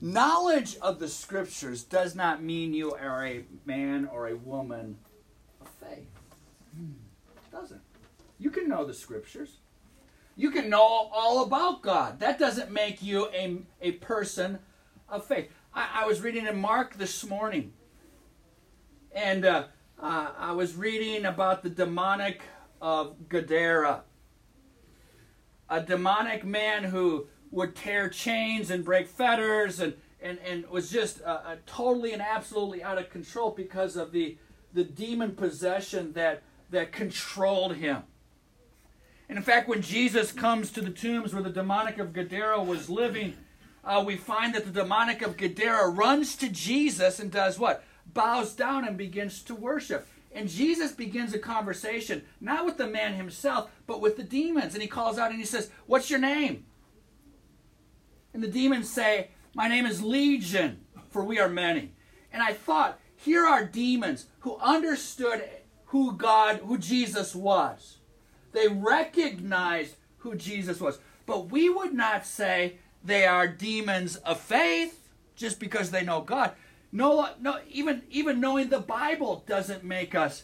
Knowledge 0.00 0.76
of 0.76 1.00
the 1.00 1.08
scriptures 1.08 1.82
does 1.82 2.14
not 2.14 2.44
mean 2.44 2.72
you 2.72 2.92
are 2.94 3.26
a 3.26 3.44
man 3.66 4.08
or 4.12 4.28
a 4.28 4.36
woman 4.36 4.98
doesn't. 7.54 7.80
You 8.38 8.50
can 8.50 8.68
know 8.68 8.84
the 8.84 8.94
scriptures. 8.94 9.58
You 10.36 10.50
can 10.50 10.68
know 10.68 10.82
all 10.82 11.44
about 11.44 11.82
God. 11.82 12.18
That 12.18 12.38
doesn't 12.38 12.72
make 12.72 13.00
you 13.00 13.28
a, 13.32 13.58
a 13.80 13.92
person 13.92 14.58
of 15.08 15.24
faith. 15.24 15.48
I, 15.72 16.02
I 16.02 16.06
was 16.06 16.20
reading 16.20 16.46
in 16.46 16.58
Mark 16.60 16.98
this 16.98 17.24
morning, 17.24 17.72
and 19.12 19.44
uh, 19.44 19.64
uh, 20.02 20.30
I 20.36 20.50
was 20.52 20.74
reading 20.74 21.26
about 21.26 21.62
the 21.62 21.70
demoniac 21.70 22.42
of 22.82 23.28
Gadara. 23.28 24.02
A 25.70 25.80
demonic 25.80 26.44
man 26.44 26.82
who 26.82 27.28
would 27.52 27.76
tear 27.76 28.08
chains 28.08 28.68
and 28.68 28.84
break 28.84 29.06
fetters 29.06 29.78
and, 29.78 29.94
and, 30.20 30.40
and 30.44 30.68
was 30.68 30.90
just 30.90 31.22
uh, 31.22 31.40
uh 31.46 31.56
totally 31.66 32.12
and 32.12 32.20
absolutely 32.20 32.82
out 32.82 32.98
of 32.98 33.10
control 33.10 33.50
because 33.50 33.96
of 33.96 34.10
the, 34.10 34.36
the 34.72 34.82
demon 34.82 35.36
possession 35.36 36.12
that 36.14 36.42
that 36.74 36.92
controlled 36.92 37.76
him. 37.76 38.02
And 39.28 39.38
in 39.38 39.44
fact, 39.44 39.68
when 39.68 39.82
Jesus 39.82 40.32
comes 40.32 40.70
to 40.72 40.80
the 40.80 40.90
tombs 40.90 41.32
where 41.32 41.42
the 41.42 41.50
demoniac 41.50 41.98
of 41.98 42.12
Gadara 42.12 42.62
was 42.62 42.90
living, 42.90 43.34
uh, 43.82 44.02
we 44.06 44.16
find 44.16 44.54
that 44.54 44.64
the 44.64 44.70
demoniac 44.70 45.22
of 45.22 45.36
Gadara 45.36 45.88
runs 45.88 46.36
to 46.36 46.48
Jesus 46.48 47.18
and 47.18 47.30
does 47.30 47.58
what? 47.58 47.84
Bows 48.06 48.54
down 48.54 48.86
and 48.86 48.98
begins 48.98 49.42
to 49.44 49.54
worship. 49.54 50.06
And 50.32 50.48
Jesus 50.48 50.92
begins 50.92 51.32
a 51.32 51.38
conversation, 51.38 52.22
not 52.40 52.66
with 52.66 52.76
the 52.76 52.86
man 52.86 53.14
himself, 53.14 53.70
but 53.86 54.00
with 54.00 54.16
the 54.16 54.22
demons. 54.22 54.74
And 54.74 54.82
he 54.82 54.88
calls 54.88 55.18
out 55.18 55.30
and 55.30 55.38
he 55.38 55.46
says, 55.46 55.70
What's 55.86 56.10
your 56.10 56.18
name? 56.18 56.66
And 58.34 58.42
the 58.42 58.48
demons 58.48 58.90
say, 58.90 59.30
My 59.54 59.68
name 59.68 59.86
is 59.86 60.02
Legion, 60.02 60.84
for 61.08 61.24
we 61.24 61.38
are 61.38 61.48
many. 61.48 61.92
And 62.32 62.42
I 62.42 62.52
thought, 62.52 62.98
here 63.16 63.46
are 63.46 63.64
demons 63.64 64.26
who 64.40 64.56
understood 64.56 65.42
who 65.94 66.10
God, 66.10 66.56
who 66.66 66.76
Jesus 66.76 67.36
was. 67.36 67.98
They 68.50 68.66
recognized 68.66 69.94
who 70.18 70.34
Jesus 70.34 70.80
was. 70.80 70.98
But 71.24 71.52
we 71.52 71.68
would 71.68 71.94
not 71.94 72.26
say 72.26 72.78
they 73.04 73.26
are 73.26 73.46
demons 73.46 74.16
of 74.16 74.40
faith 74.40 75.08
just 75.36 75.60
because 75.60 75.92
they 75.92 76.02
know 76.02 76.20
God. 76.22 76.50
No, 76.90 77.28
no, 77.40 77.60
even 77.70 78.02
even 78.10 78.40
knowing 78.40 78.70
the 78.70 78.80
Bible 78.80 79.44
doesn't 79.46 79.84
make 79.84 80.16
us 80.16 80.42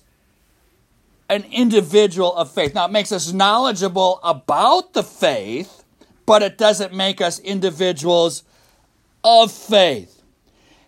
an 1.29 1.45
individual 1.51 2.33
of 2.37 2.53
faith. 2.53 2.73
Now 2.73 2.85
it 2.85 2.93
makes 2.93 3.11
us 3.11 3.33
knowledgeable 3.33 4.21
about 4.23 4.93
the 4.93 5.03
faith, 5.03 5.83
but 6.27 6.45
it 6.45 6.59
doesn't 6.59 6.95
make 6.95 7.21
us 7.21 7.41
individuals 7.41 8.45
of 9.25 9.51
faith. 9.51 10.20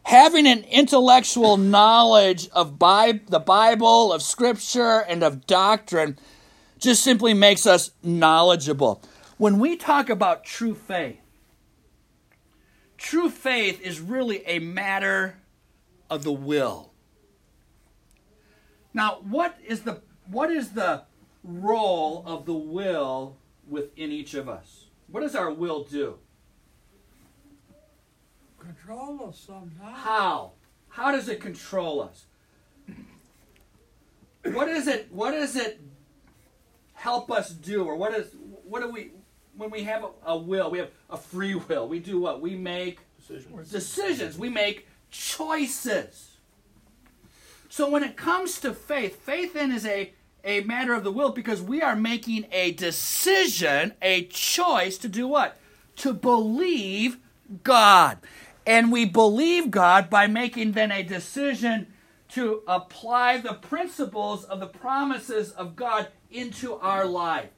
Having 0.05 0.47
an 0.47 0.65
intellectual 0.65 1.57
knowledge 1.57 2.49
of 2.51 2.79
Bi- 2.79 3.21
the 3.29 3.39
Bible, 3.39 4.13
of 4.13 4.23
Scripture, 4.23 5.01
and 5.01 5.23
of 5.23 5.47
doctrine 5.47 6.19
just 6.79 7.03
simply 7.03 7.35
makes 7.35 7.67
us 7.67 7.93
knowledgeable. 8.03 9.03
When 9.39 9.59
we 9.59 9.77
talk 9.77 10.11
about 10.11 10.45
true 10.45 10.75
faith, 10.75 11.21
true 12.99 13.31
faith 13.31 13.81
is 13.81 14.01
really 14.01 14.45
a 14.47 14.59
matter 14.59 15.39
of 16.11 16.25
the 16.25 16.33
will. 16.33 16.93
Now, 18.93 19.21
what 19.23 19.57
is 19.67 19.83
the 19.83 20.03
what 20.27 20.51
is 20.51 20.71
the 20.71 21.05
role 21.43 22.23
of 22.27 22.47
the 22.47 22.53
will 22.55 23.37
within 23.67 24.13
each 24.13 24.35
of 24.35 24.49
us? 24.49 24.87
What 25.09 25.21
does 25.21 25.35
our 25.35 25.53
will 25.53 25.85
do? 25.85 26.19
Control 28.63 29.29
us 29.29 29.43
sometimes. 29.47 29.99
How? 29.99 30.53
How 30.89 31.11
does 31.11 31.29
it 31.29 31.41
control 31.41 32.03
us? 32.03 32.27
What 34.45 34.69
is 34.69 34.87
it 34.89 35.09
what 35.11 35.33
does 35.33 35.57
it 35.57 35.81
help 36.95 37.31
us 37.31 37.51
do 37.51 37.85
or 37.85 37.97
what 37.97 38.13
is 38.15 38.35
what 38.65 38.83
do 38.83 38.91
we 38.91 39.11
when 39.57 39.71
we 39.71 39.83
have 39.85 40.05
a, 40.05 40.33
a 40.33 40.37
will, 40.37 40.71
we 40.71 40.79
have 40.79 40.91
a 41.11 41.17
free 41.17 41.55
will. 41.55 41.89
We 41.89 41.99
do 41.99 42.21
what? 42.21 42.41
We 42.41 42.57
make 42.57 43.01
Decisions. 43.19 43.71
decisions. 43.71 44.39
We 44.39 44.49
make 44.49 44.89
choices. 45.11 46.39
So 47.69 47.89
when 47.89 48.03
it 48.03 48.17
comes 48.17 48.61
to 48.61 48.75
faith, 48.75 49.21
faith 49.25 49.55
then 49.55 49.73
is 49.73 49.87
a, 49.87 50.13
a 50.45 50.61
matter 50.63 50.95
of 50.95 51.05
the 51.05 51.13
will 51.13 51.31
because 51.31 51.63
we 51.63 51.81
are 51.81 51.97
making 51.97 52.47
a 52.53 52.73
decision, 52.73 53.93
a 54.03 54.25
choice 54.25 54.99
to 54.99 55.09
do 55.09 55.27
what? 55.29 55.59
To 55.97 56.13
believe 56.13 57.19
God. 57.63 58.19
And 58.67 58.93
we 58.93 59.05
believe 59.05 59.71
God 59.71 60.09
by 60.09 60.27
making 60.27 60.73
then 60.73 60.93
a 60.93 61.03
decision 61.03 61.89
to 62.31 62.63
apply 62.67 63.39
the 63.39 63.55
principles 63.55 64.45
of 64.45 64.61
the 64.61 64.67
promises 64.67 65.51
of 65.53 65.77
God 65.77 66.09
into 66.31 66.75
our 66.77 67.05
life. 67.05 67.51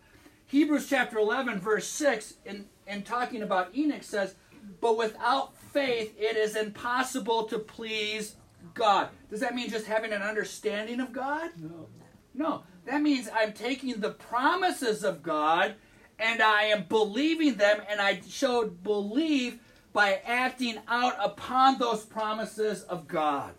Hebrews 0.47 0.89
chapter 0.89 1.19
11, 1.19 1.61
verse 1.61 1.87
6, 1.87 2.35
in, 2.45 2.67
in 2.87 3.03
talking 3.03 3.43
about 3.43 3.75
Enoch, 3.77 4.03
says, 4.03 4.35
But 4.81 4.97
without 4.97 5.57
faith 5.57 6.15
it 6.19 6.37
is 6.37 6.57
impossible 6.57 7.45
to 7.45 7.59
please 7.59 8.37
God. 8.73 9.09
Does 9.31 9.41
that 9.41 9.55
mean 9.55 9.71
just 9.71 9.87
having 9.87 10.13
an 10.13 10.23
understanding 10.23 11.01
of 11.01 11.13
God? 11.13 11.51
No. 11.59 11.87
No. 12.35 12.63
That 12.87 13.03
means 13.03 13.29
I'm 13.33 13.53
taking 13.53 14.01
the 14.01 14.11
promises 14.11 15.05
of 15.05 15.23
God 15.23 15.75
and 16.19 16.43
I 16.43 16.65
am 16.65 16.85
believing 16.89 17.55
them, 17.57 17.83
and 17.89 18.01
I 18.01 18.21
showed 18.29 18.83
belief 18.83 19.59
by 19.95 20.21
acting 20.27 20.77
out 20.89 21.15
upon 21.19 21.79
those 21.79 22.05
promises 22.05 22.83
of 22.83 23.09
God. 23.09 23.53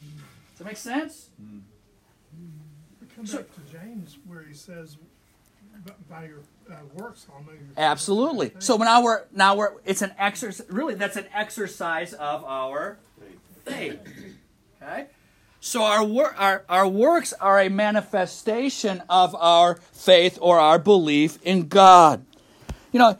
Does 0.00 0.58
that 0.58 0.64
make 0.64 0.76
sense? 0.76 1.28
We 3.00 3.06
come 3.14 3.26
So- 3.26 3.38
back 3.38 3.46
to 3.54 3.60
James 3.78 4.18
where 4.26 4.42
he 4.42 4.54
says, 4.54 4.96
"By 6.10 6.24
your 6.26 6.38
uh, 6.70 6.76
works, 6.94 7.26
I'll 7.32 7.42
know 7.44 7.52
you." 7.52 7.58
Absolutely. 7.76 8.52
So 8.58 8.76
now 8.78 9.02
we're 9.02 9.22
now 9.32 9.54
we're 9.54 9.74
it's 9.84 10.02
an 10.02 10.12
exercise. 10.18 10.66
Really, 10.70 10.94
that's 10.94 11.16
an 11.16 11.26
exercise 11.34 12.14
of 12.14 12.42
our 12.44 12.98
faith. 13.64 14.00
Okay. 14.82 15.06
So 15.60 15.82
our 15.82 16.04
wor- 16.04 16.34
our 16.36 16.64
our 16.68 16.88
works 16.88 17.32
are 17.34 17.60
a 17.60 17.68
manifestation 17.68 19.02
of 19.10 19.34
our 19.34 19.76
faith 19.92 20.38
or 20.40 20.58
our 20.58 20.78
belief 20.78 21.38
in 21.42 21.68
God. 21.68 22.24
You 22.92 22.98
know, 23.00 23.18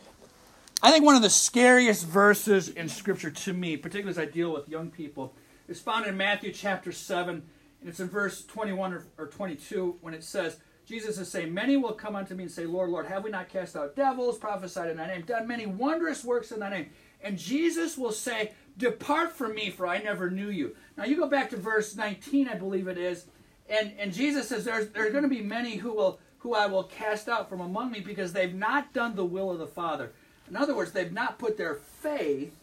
I 0.84 0.90
think 0.90 1.02
one 1.02 1.16
of 1.16 1.22
the 1.22 1.30
scariest 1.30 2.04
verses 2.04 2.68
in 2.68 2.90
Scripture 2.90 3.30
to 3.30 3.54
me, 3.54 3.78
particularly 3.78 4.10
as 4.10 4.18
I 4.18 4.30
deal 4.30 4.52
with 4.52 4.68
young 4.68 4.90
people, 4.90 5.34
is 5.66 5.80
found 5.80 6.04
in 6.04 6.14
Matthew 6.14 6.52
chapter 6.52 6.92
7, 6.92 7.36
and 7.80 7.88
it's 7.88 8.00
in 8.00 8.10
verse 8.10 8.44
21 8.44 8.92
or, 8.92 9.06
or 9.16 9.26
22 9.28 9.96
when 10.02 10.12
it 10.12 10.22
says, 10.22 10.58
Jesus 10.84 11.16
is 11.16 11.30
saying, 11.30 11.54
Many 11.54 11.78
will 11.78 11.94
come 11.94 12.14
unto 12.14 12.34
me 12.34 12.42
and 12.42 12.52
say, 12.52 12.66
Lord, 12.66 12.90
Lord, 12.90 13.06
have 13.06 13.24
we 13.24 13.30
not 13.30 13.48
cast 13.48 13.76
out 13.76 13.96
devils, 13.96 14.36
prophesied 14.36 14.90
in 14.90 14.98
thy 14.98 15.06
name, 15.06 15.22
done 15.22 15.48
many 15.48 15.64
wondrous 15.64 16.22
works 16.22 16.52
in 16.52 16.60
thy 16.60 16.68
name? 16.68 16.90
And 17.22 17.38
Jesus 17.38 17.96
will 17.96 18.12
say, 18.12 18.52
Depart 18.76 19.32
from 19.32 19.54
me, 19.54 19.70
for 19.70 19.86
I 19.86 20.02
never 20.02 20.28
knew 20.28 20.50
you. 20.50 20.76
Now 20.98 21.04
you 21.04 21.16
go 21.16 21.30
back 21.30 21.48
to 21.50 21.56
verse 21.56 21.96
19, 21.96 22.46
I 22.46 22.56
believe 22.56 22.88
it 22.88 22.98
is, 22.98 23.24
and, 23.70 23.94
and 23.98 24.12
Jesus 24.12 24.50
says, 24.50 24.66
There's, 24.66 24.90
there 24.90 25.06
are 25.06 25.10
going 25.10 25.22
to 25.22 25.30
be 25.30 25.40
many 25.40 25.76
who 25.76 25.94
will 25.94 26.20
who 26.44 26.54
I 26.54 26.66
will 26.66 26.84
cast 26.84 27.26
out 27.26 27.48
from 27.48 27.62
among 27.62 27.90
me 27.90 28.00
because 28.00 28.34
they've 28.34 28.54
not 28.54 28.92
done 28.92 29.16
the 29.16 29.24
will 29.24 29.50
of 29.50 29.58
the 29.58 29.66
Father. 29.66 30.12
In 30.48 30.56
other 30.56 30.74
words, 30.74 30.92
they've 30.92 31.12
not 31.12 31.38
put 31.38 31.56
their 31.56 31.74
faith 31.74 32.54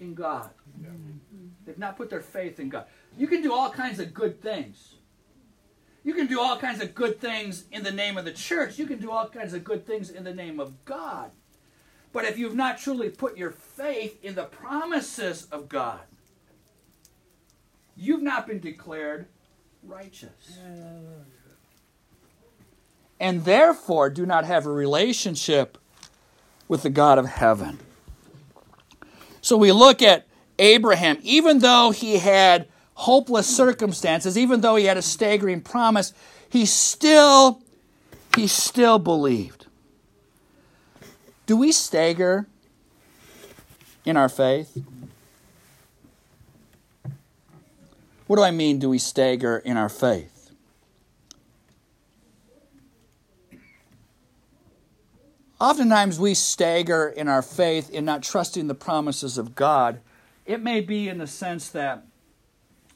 in 0.00 0.14
God. 0.14 0.50
They've 1.64 1.78
not 1.78 1.96
put 1.96 2.10
their 2.10 2.20
faith 2.20 2.60
in 2.60 2.68
God. 2.68 2.84
You 3.16 3.26
can 3.26 3.42
do 3.42 3.52
all 3.52 3.70
kinds 3.70 3.98
of 3.98 4.12
good 4.12 4.40
things. 4.42 4.94
You 6.04 6.14
can 6.14 6.28
do 6.28 6.40
all 6.40 6.56
kinds 6.56 6.80
of 6.80 6.94
good 6.94 7.20
things 7.20 7.64
in 7.72 7.82
the 7.82 7.90
name 7.90 8.16
of 8.16 8.24
the 8.24 8.32
church. 8.32 8.78
You 8.78 8.86
can 8.86 8.98
do 8.98 9.10
all 9.10 9.28
kinds 9.28 9.54
of 9.54 9.64
good 9.64 9.86
things 9.86 10.10
in 10.10 10.22
the 10.22 10.34
name 10.34 10.60
of 10.60 10.84
God. 10.84 11.32
But 12.12 12.24
if 12.24 12.38
you've 12.38 12.54
not 12.54 12.78
truly 12.78 13.10
put 13.10 13.36
your 13.36 13.50
faith 13.50 14.22
in 14.22 14.36
the 14.36 14.44
promises 14.44 15.48
of 15.50 15.68
God, 15.68 16.00
you've 17.96 18.22
not 18.22 18.46
been 18.46 18.60
declared 18.60 19.26
righteous. 19.82 20.58
And 23.18 23.44
therefore 23.44 24.08
do 24.10 24.26
not 24.26 24.44
have 24.44 24.64
a 24.66 24.70
relationship 24.70 25.76
with 26.68 26.82
the 26.82 26.90
God 26.90 27.18
of 27.18 27.26
heaven. 27.26 27.78
So 29.40 29.56
we 29.56 29.72
look 29.72 30.02
at 30.02 30.26
Abraham, 30.58 31.18
even 31.22 31.60
though 31.60 31.90
he 31.90 32.18
had 32.18 32.68
hopeless 32.94 33.46
circumstances, 33.46 34.36
even 34.36 34.60
though 34.60 34.76
he 34.76 34.86
had 34.86 34.96
a 34.96 35.02
staggering 35.02 35.60
promise, 35.60 36.12
he 36.48 36.66
still 36.66 37.60
he 38.34 38.46
still 38.46 38.98
believed. 38.98 39.66
Do 41.46 41.56
we 41.56 41.72
stagger 41.72 42.46
in 44.04 44.16
our 44.16 44.28
faith? 44.28 44.82
What 48.26 48.36
do 48.36 48.42
I 48.42 48.50
mean 48.50 48.78
do 48.78 48.90
we 48.90 48.98
stagger 48.98 49.58
in 49.58 49.76
our 49.76 49.88
faith? 49.88 50.35
Oftentimes 55.58 56.20
we 56.20 56.34
stagger 56.34 57.08
in 57.08 57.28
our 57.28 57.40
faith 57.40 57.88
in 57.90 58.04
not 58.04 58.22
trusting 58.22 58.66
the 58.66 58.74
promises 58.74 59.38
of 59.38 59.54
God. 59.54 60.00
It 60.44 60.62
may 60.62 60.82
be 60.82 61.08
in 61.08 61.16
the 61.16 61.26
sense 61.26 61.70
that 61.70 62.04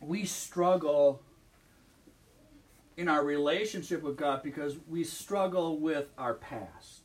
we 0.01 0.27
struggle 0.27 1.23
in 2.99 3.09
our 3.09 3.25
relationship 3.25 4.03
with 4.03 4.19
God 4.19 4.43
because 4.43 4.77
we 4.87 5.05
struggle 5.05 5.79
with 5.79 6.09
our 6.19 6.35
past. 6.35 7.01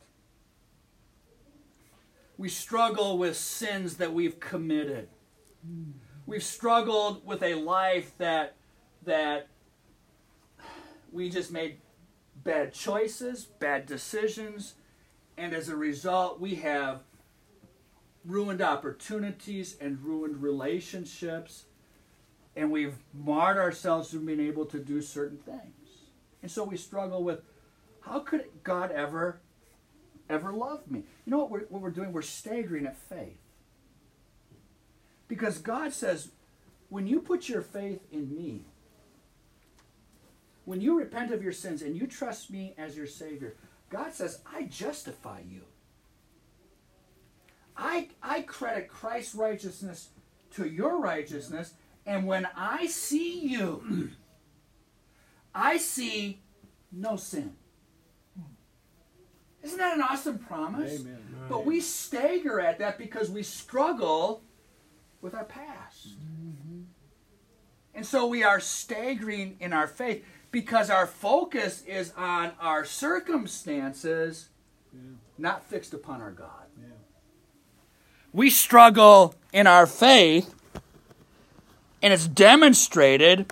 We 2.38 2.50
struggle 2.50 3.18
with 3.18 3.38
sins 3.38 3.96
that 3.96 4.14
we've 4.14 4.42
committed. 4.42 5.08
We've 6.26 6.44
struggled 6.44 7.26
with 7.26 7.42
a 7.42 7.56
life 7.56 8.12
that 8.18 8.56
that 9.06 9.48
we 11.14 11.30
just 11.30 11.50
made 11.50 11.78
bad 12.44 12.74
choices, 12.74 13.46
bad 13.46 13.86
decisions, 13.86 14.74
and 15.38 15.54
as 15.54 15.70
a 15.70 15.76
result, 15.76 16.40
we 16.40 16.56
have 16.56 17.02
ruined 18.24 18.62
opportunities 18.62 19.78
and 19.80 20.04
ruined 20.04 20.42
relationships, 20.42 21.66
and 22.56 22.72
we've 22.72 22.96
marred 23.14 23.58
ourselves 23.58 24.10
from 24.12 24.26
being 24.26 24.40
able 24.40 24.66
to 24.66 24.80
do 24.80 25.02
certain 25.02 25.38
things. 25.38 26.00
And 26.42 26.50
so 26.50 26.64
we 26.64 26.78
struggle 26.78 27.24
with 27.24 27.42
how 28.02 28.20
could 28.20 28.46
God 28.64 28.92
ever, 28.92 29.42
ever 30.30 30.54
love 30.54 30.90
me? 30.90 31.04
You 31.26 31.32
know 31.32 31.40
what 31.40 31.52
we're, 31.52 31.66
what 31.70 31.82
we're 31.82 31.90
doing? 31.90 32.14
We're 32.14 32.22
staggering 32.22 32.86
at 32.86 32.98
faith. 32.98 33.40
Because 35.28 35.58
God 35.58 35.92
says, 35.92 36.30
when 36.90 37.08
you 37.08 37.20
put 37.20 37.50
your 37.50 37.62
faith 37.62 38.02
in 38.12 38.36
me, 38.36 38.62
when 40.66 40.82
you 40.82 40.98
repent 40.98 41.32
of 41.32 41.44
your 41.44 41.52
sins 41.52 41.82
and 41.82 41.96
you 41.96 42.08
trust 42.08 42.50
me 42.52 42.74
as 42.78 42.96
your 42.96 43.08
Savior, 43.08 43.56
God 43.96 44.14
says, 44.14 44.42
I 44.54 44.64
justify 44.64 45.40
you. 45.50 45.62
I, 47.78 48.10
I 48.22 48.42
credit 48.42 48.90
Christ's 48.90 49.36
righteousness 49.36 50.10
to 50.56 50.68
your 50.68 51.00
righteousness, 51.00 51.74
and 52.06 52.28
when 52.28 52.46
I 52.58 52.88
see 52.88 53.40
you, 53.40 54.12
I 55.54 55.78
see 55.78 56.42
no 56.92 57.16
sin. 57.16 57.54
Isn't 59.64 59.78
that 59.78 59.96
an 59.96 60.04
awesome 60.04 60.40
promise? 60.40 61.00
Amen. 61.00 61.18
But 61.48 61.66
we 61.66 61.80
stagger 61.80 62.60
at 62.60 62.80
that 62.80 62.98
because 62.98 63.32
we 63.32 63.44
struggle 63.44 64.44
with 65.22 65.34
our 65.34 65.46
past. 65.46 66.10
Mm-hmm. 66.10 66.82
And 67.94 68.06
so 68.06 68.28
we 68.28 68.44
are 68.44 68.60
staggering 68.60 69.56
in 69.62 69.72
our 69.72 69.88
faith 69.88 70.26
because 70.56 70.90
our 70.90 71.06
focus 71.06 71.84
is 71.86 72.14
on 72.16 72.54
our 72.62 72.86
circumstances, 72.86 74.48
Yeah. 74.94 75.02
not 75.38 75.66
fixed 75.66 75.94
upon 75.94 76.22
our 76.22 76.32
God. 76.32 76.68
Yeah. 76.80 76.94
We 78.32 78.50
struggle 78.50 79.36
in 79.52 79.68
our 79.68 79.86
faith, 79.86 80.56
and 82.02 82.14
it's 82.14 82.26
demonstrated 82.26 83.52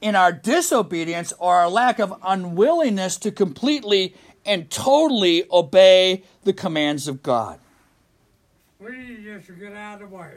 in 0.00 0.16
our 0.16 0.32
disobedience 0.32 1.32
or 1.38 1.54
our 1.58 1.70
lack 1.70 2.00
of 2.00 2.12
unwillingness 2.24 3.16
to 3.18 3.30
completely 3.30 4.16
and 4.44 4.68
totally 4.68 5.44
obey 5.52 6.24
the 6.42 6.52
commands 6.52 7.06
of 7.06 7.22
God. 7.22 7.60
We 8.80 8.90
need 8.90 9.22
just 9.22 9.60
get 9.60 9.74
out 9.74 10.02
of 10.02 10.10
the 10.10 10.16
way. 10.16 10.32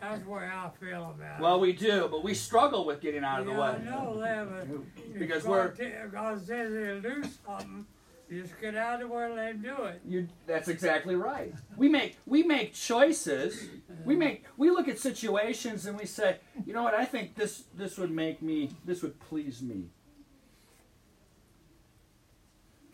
That's 0.00 0.22
the 0.22 0.28
way 0.30 0.44
I 0.44 0.70
feel 0.80 1.14
about 1.16 1.38
it. 1.38 1.42
Well, 1.42 1.60
we 1.60 1.72
do, 1.72 2.08
but 2.10 2.22
we 2.24 2.34
struggle 2.34 2.84
with 2.84 3.00
getting 3.00 3.24
out 3.24 3.40
of 3.40 3.46
the 3.46 3.52
yeah, 3.52 3.58
way. 3.58 3.66
I 3.66 3.78
know 3.90 4.18
that, 4.20 4.48
but 4.50 5.18
Because 5.18 5.44
if 5.44 5.48
we're- 5.48 5.68
God, 5.68 5.76
te- 5.76 6.10
God 6.12 6.46
says 6.46 6.72
he'll 6.72 7.00
do 7.00 7.22
something. 7.46 7.86
You 8.30 8.42
just 8.42 8.58
get 8.60 8.74
out 8.74 9.02
of 9.02 9.08
the 9.08 9.14
way 9.14 9.24
and 9.26 9.34
let 9.36 9.50
him 9.50 9.62
do 9.62 9.84
it. 9.84 10.00
You, 10.06 10.28
that's 10.46 10.68
exactly 10.68 11.14
right. 11.14 11.52
We 11.76 11.88
make 11.90 12.16
we 12.26 12.42
make 12.42 12.72
choices. 12.72 13.68
We 14.04 14.16
make 14.16 14.44
we 14.56 14.70
look 14.70 14.88
at 14.88 14.98
situations 14.98 15.84
and 15.86 15.96
we 15.98 16.06
say, 16.06 16.38
you 16.64 16.72
know 16.72 16.82
what? 16.82 16.94
I 16.94 17.04
think 17.04 17.34
this 17.36 17.64
this 17.74 17.98
would 17.98 18.10
make 18.10 18.40
me 18.40 18.70
this 18.84 19.02
would 19.02 19.20
please 19.20 19.60
me. 19.60 19.90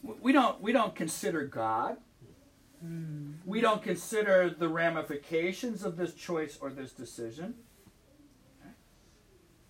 We 0.03 0.33
don't 0.33 0.61
we 0.61 0.73
don't 0.73 0.95
consider 0.95 1.45
God. 1.45 1.99
We 3.45 3.61
don't 3.61 3.83
consider 3.83 4.49
the 4.51 4.69
ramifications 4.69 5.85
of 5.85 5.97
this 5.97 6.15
choice 6.15 6.59
or 6.61 6.71
this 6.71 6.93
decision. 6.93 7.55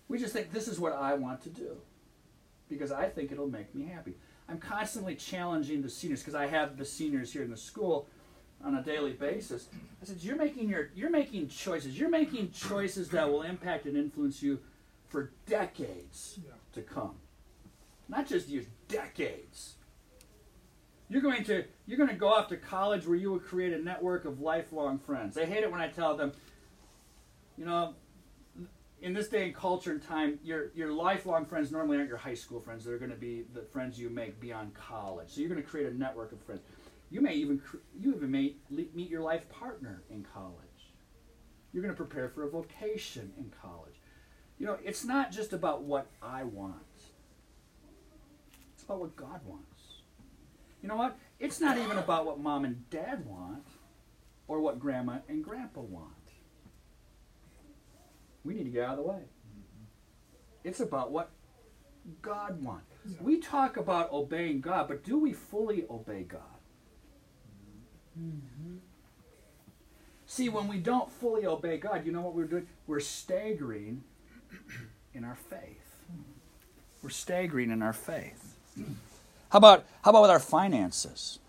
We 0.07 0.17
just 0.17 0.33
think 0.33 0.51
this 0.51 0.67
is 0.67 0.79
what 0.79 0.93
I 0.93 1.13
want 1.13 1.41
to 1.43 1.49
do 1.49 1.77
because 2.69 2.91
I 2.91 3.07
think 3.07 3.31
it'll 3.31 3.47
make 3.49 3.73
me 3.75 3.85
happy. 3.85 4.15
I'm 4.49 4.59
constantly 4.59 5.15
challenging 5.15 5.81
the 5.81 5.89
seniors 5.89 6.19
because 6.21 6.35
I 6.35 6.47
have 6.47 6.77
the 6.77 6.85
seniors 6.85 7.31
here 7.31 7.43
in 7.43 7.49
the 7.51 7.57
school 7.57 8.07
on 8.63 8.75
a 8.75 8.83
daily 8.83 9.13
basis. 9.13 9.69
I 10.01 10.05
said, 10.05 10.17
"You're 10.21 10.35
making 10.35 10.69
your 10.69 10.89
you're 10.95 11.09
making 11.09 11.47
choices. 11.47 11.97
You're 11.97 12.09
making 12.09 12.51
choices 12.51 13.09
that 13.09 13.29
will 13.29 13.41
impact 13.43 13.85
and 13.85 13.95
influence 13.97 14.43
you 14.43 14.59
for 15.07 15.31
decades 15.45 16.39
Yeah. 16.45 16.51
to 16.73 16.81
come. 16.81 17.15
Not 18.09 18.27
just 18.27 18.49
years, 18.49 18.65
decades. 18.89 19.75
You're 21.11 21.21
going 21.21 21.43
to 21.43 21.65
you're 21.87 21.97
going 21.97 22.09
to 22.09 22.15
go 22.15 22.29
off 22.29 22.47
to 22.47 22.57
college 22.57 23.05
where 23.05 23.17
you 23.17 23.31
will 23.31 23.39
create 23.39 23.73
a 23.73 23.77
network 23.77 24.23
of 24.23 24.39
lifelong 24.39 24.97
friends. 24.97 25.35
They 25.35 25.45
hate 25.45 25.61
it 25.61 25.69
when 25.69 25.81
I 25.81 25.89
tell 25.89 26.15
them, 26.15 26.31
you 27.57 27.65
know, 27.65 27.95
in 29.01 29.13
this 29.13 29.27
day 29.27 29.43
and 29.43 29.53
culture 29.53 29.91
and 29.91 30.01
time, 30.01 30.39
your 30.41 30.71
your 30.73 30.93
lifelong 30.93 31.45
friends 31.45 31.69
normally 31.69 31.97
aren't 31.97 32.07
your 32.07 32.17
high 32.17 32.33
school 32.33 32.61
friends. 32.61 32.85
They're 32.85 32.97
going 32.97 33.11
to 33.11 33.17
be 33.17 33.43
the 33.53 33.61
friends 33.61 33.99
you 33.99 34.09
make 34.09 34.39
beyond 34.39 34.73
college. 34.73 35.31
So 35.31 35.41
you're 35.41 35.49
going 35.49 35.61
to 35.61 35.67
create 35.67 35.91
a 35.91 35.93
network 35.93 36.31
of 36.31 36.41
friends. 36.43 36.61
You 37.09 37.19
may 37.19 37.33
even 37.33 37.61
you 37.99 38.15
even 38.15 38.31
may 38.31 38.55
meet 38.69 39.09
your 39.09 39.21
life 39.21 39.49
partner 39.49 40.03
in 40.09 40.25
college. 40.33 40.93
You're 41.73 41.83
going 41.83 41.93
to 41.93 42.01
prepare 42.01 42.29
for 42.29 42.43
a 42.43 42.49
vocation 42.49 43.33
in 43.37 43.51
college. 43.61 43.95
You 44.59 44.65
know, 44.65 44.77
it's 44.81 45.03
not 45.03 45.29
just 45.29 45.51
about 45.51 45.83
what 45.83 46.07
I 46.21 46.45
want. 46.45 46.77
It's 48.73 48.83
about 48.83 49.01
what 49.01 49.17
God 49.17 49.41
wants. 49.45 49.70
You 50.81 50.89
know 50.89 50.95
what? 50.95 51.17
It's 51.39 51.59
not 51.59 51.77
even 51.77 51.97
about 51.97 52.25
what 52.25 52.39
mom 52.39 52.65
and 52.65 52.89
dad 52.89 53.25
want 53.25 53.65
or 54.47 54.59
what 54.61 54.79
grandma 54.79 55.19
and 55.29 55.43
grandpa 55.43 55.81
want. 55.81 56.07
We 58.43 58.53
need 58.55 58.63
to 58.63 58.69
get 58.69 58.83
out 58.83 58.97
of 58.97 58.97
the 58.97 59.09
way. 59.09 59.15
Mm-hmm. 59.15 59.83
It's 60.63 60.79
about 60.79 61.11
what 61.11 61.29
God 62.21 62.63
wants. 62.63 62.85
We 63.19 63.37
talk 63.37 63.77
about 63.77 64.11
obeying 64.11 64.61
God, 64.61 64.87
but 64.87 65.03
do 65.03 65.17
we 65.17 65.33
fully 65.33 65.85
obey 65.89 66.23
God? 66.23 66.41
Mm-hmm. 68.19 68.77
See, 70.25 70.49
when 70.49 70.67
we 70.67 70.77
don't 70.77 71.11
fully 71.11 71.45
obey 71.45 71.77
God, 71.77 72.05
you 72.05 72.11
know 72.11 72.21
what 72.21 72.33
we're 72.33 72.45
doing? 72.45 72.67
We're 72.87 72.99
staggering 72.99 74.03
in 75.13 75.23
our 75.23 75.35
faith. 75.35 75.95
We're 77.01 77.09
staggering 77.09 77.71
in 77.71 77.81
our 77.81 77.93
faith. 77.93 78.55
How 79.51 79.57
about 79.57 79.85
how 80.01 80.11
about 80.11 80.21
with 80.21 80.31
our 80.31 80.39
finances? 80.39 81.39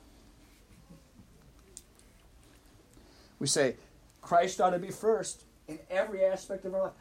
We 3.39 3.47
say 3.47 3.77
Christ 4.21 4.61
ought 4.61 4.71
to 4.71 4.79
be 4.81 4.91
first 4.91 5.45
in 5.69 5.79
every 5.89 6.25
aspect 6.25 6.65
of 6.65 6.75
our 6.75 6.83
life. 6.83 6.93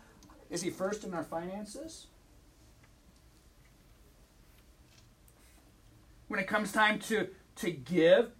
Is 0.51 0.61
he 0.61 0.69
first 0.69 1.03
in 1.03 1.13
our 1.15 1.23
finances? 1.23 2.05
When 6.27 6.39
it 6.39 6.47
comes 6.47 6.71
time 6.71 6.99
to, 6.99 7.29
to 7.57 7.71
give 7.71 8.31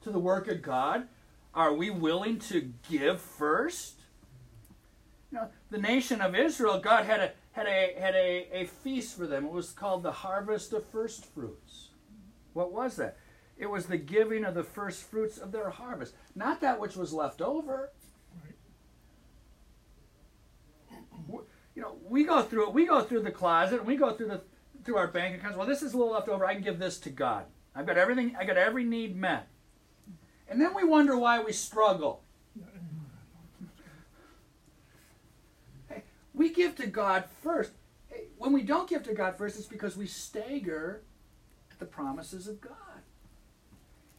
to 0.00 0.10
the 0.10 0.18
work 0.18 0.48
of 0.48 0.62
God, 0.62 1.06
are 1.54 1.72
we 1.74 1.90
willing 1.90 2.38
to 2.40 2.72
give 2.88 3.20
first? 3.20 4.00
You 5.30 5.38
know, 5.38 5.48
the 5.70 5.78
nation 5.78 6.22
of 6.22 6.34
Israel, 6.34 6.80
God 6.80 7.04
had 7.04 7.20
a 7.20 7.32
had 7.52 7.66
a 7.66 7.94
had 8.00 8.14
a, 8.14 8.48
a 8.52 8.64
feast 8.64 9.18
for 9.18 9.26
them. 9.26 9.44
It 9.44 9.52
was 9.52 9.70
called 9.72 10.02
the 10.02 10.12
harvest 10.12 10.72
of 10.72 10.86
first 10.86 11.26
fruits. 11.26 11.89
What 12.52 12.72
was 12.72 12.96
that? 12.96 13.16
It 13.56 13.66
was 13.66 13.86
the 13.86 13.98
giving 13.98 14.44
of 14.44 14.54
the 14.54 14.64
first 14.64 15.02
fruits 15.02 15.36
of 15.36 15.52
their 15.52 15.70
harvest, 15.70 16.14
not 16.34 16.60
that 16.62 16.80
which 16.80 16.96
was 16.96 17.12
left 17.12 17.42
over. 17.42 17.92
You 21.74 21.82
know, 21.82 21.96
we 22.08 22.24
go 22.24 22.42
through 22.42 22.68
it. 22.68 22.74
We 22.74 22.86
go 22.86 23.02
through 23.02 23.22
the 23.22 23.30
closet, 23.30 23.78
and 23.78 23.86
we 23.86 23.96
go 23.96 24.12
through 24.12 24.28
the 24.28 24.40
through 24.84 24.96
our 24.96 25.08
bank 25.08 25.36
accounts. 25.36 25.56
Well, 25.56 25.66
this 25.66 25.82
is 25.82 25.92
a 25.92 25.96
little 25.96 26.12
left 26.12 26.28
over. 26.28 26.44
I 26.44 26.54
can 26.54 26.62
give 26.62 26.78
this 26.78 26.98
to 27.00 27.10
God. 27.10 27.44
I've 27.74 27.86
got 27.86 27.98
everything. 27.98 28.34
I 28.38 28.44
got 28.44 28.56
every 28.56 28.84
need 28.84 29.16
met. 29.16 29.48
And 30.48 30.60
then 30.60 30.74
we 30.74 30.84
wonder 30.84 31.16
why 31.16 31.42
we 31.42 31.52
struggle. 31.52 32.24
Hey, 35.88 36.02
we 36.34 36.52
give 36.52 36.74
to 36.76 36.86
God 36.86 37.24
first. 37.42 37.72
Hey, 38.08 38.28
when 38.36 38.52
we 38.52 38.62
don't 38.62 38.88
give 38.88 39.04
to 39.04 39.14
God 39.14 39.36
first, 39.36 39.58
it's 39.58 39.66
because 39.66 39.96
we 39.96 40.06
stagger 40.06 41.02
the 41.80 41.86
promises 41.86 42.46
of 42.46 42.60
God. 42.60 42.74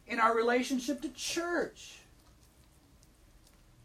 In 0.06 0.20
our 0.20 0.36
relationship 0.36 1.00
to 1.02 1.08
church, 1.08 2.00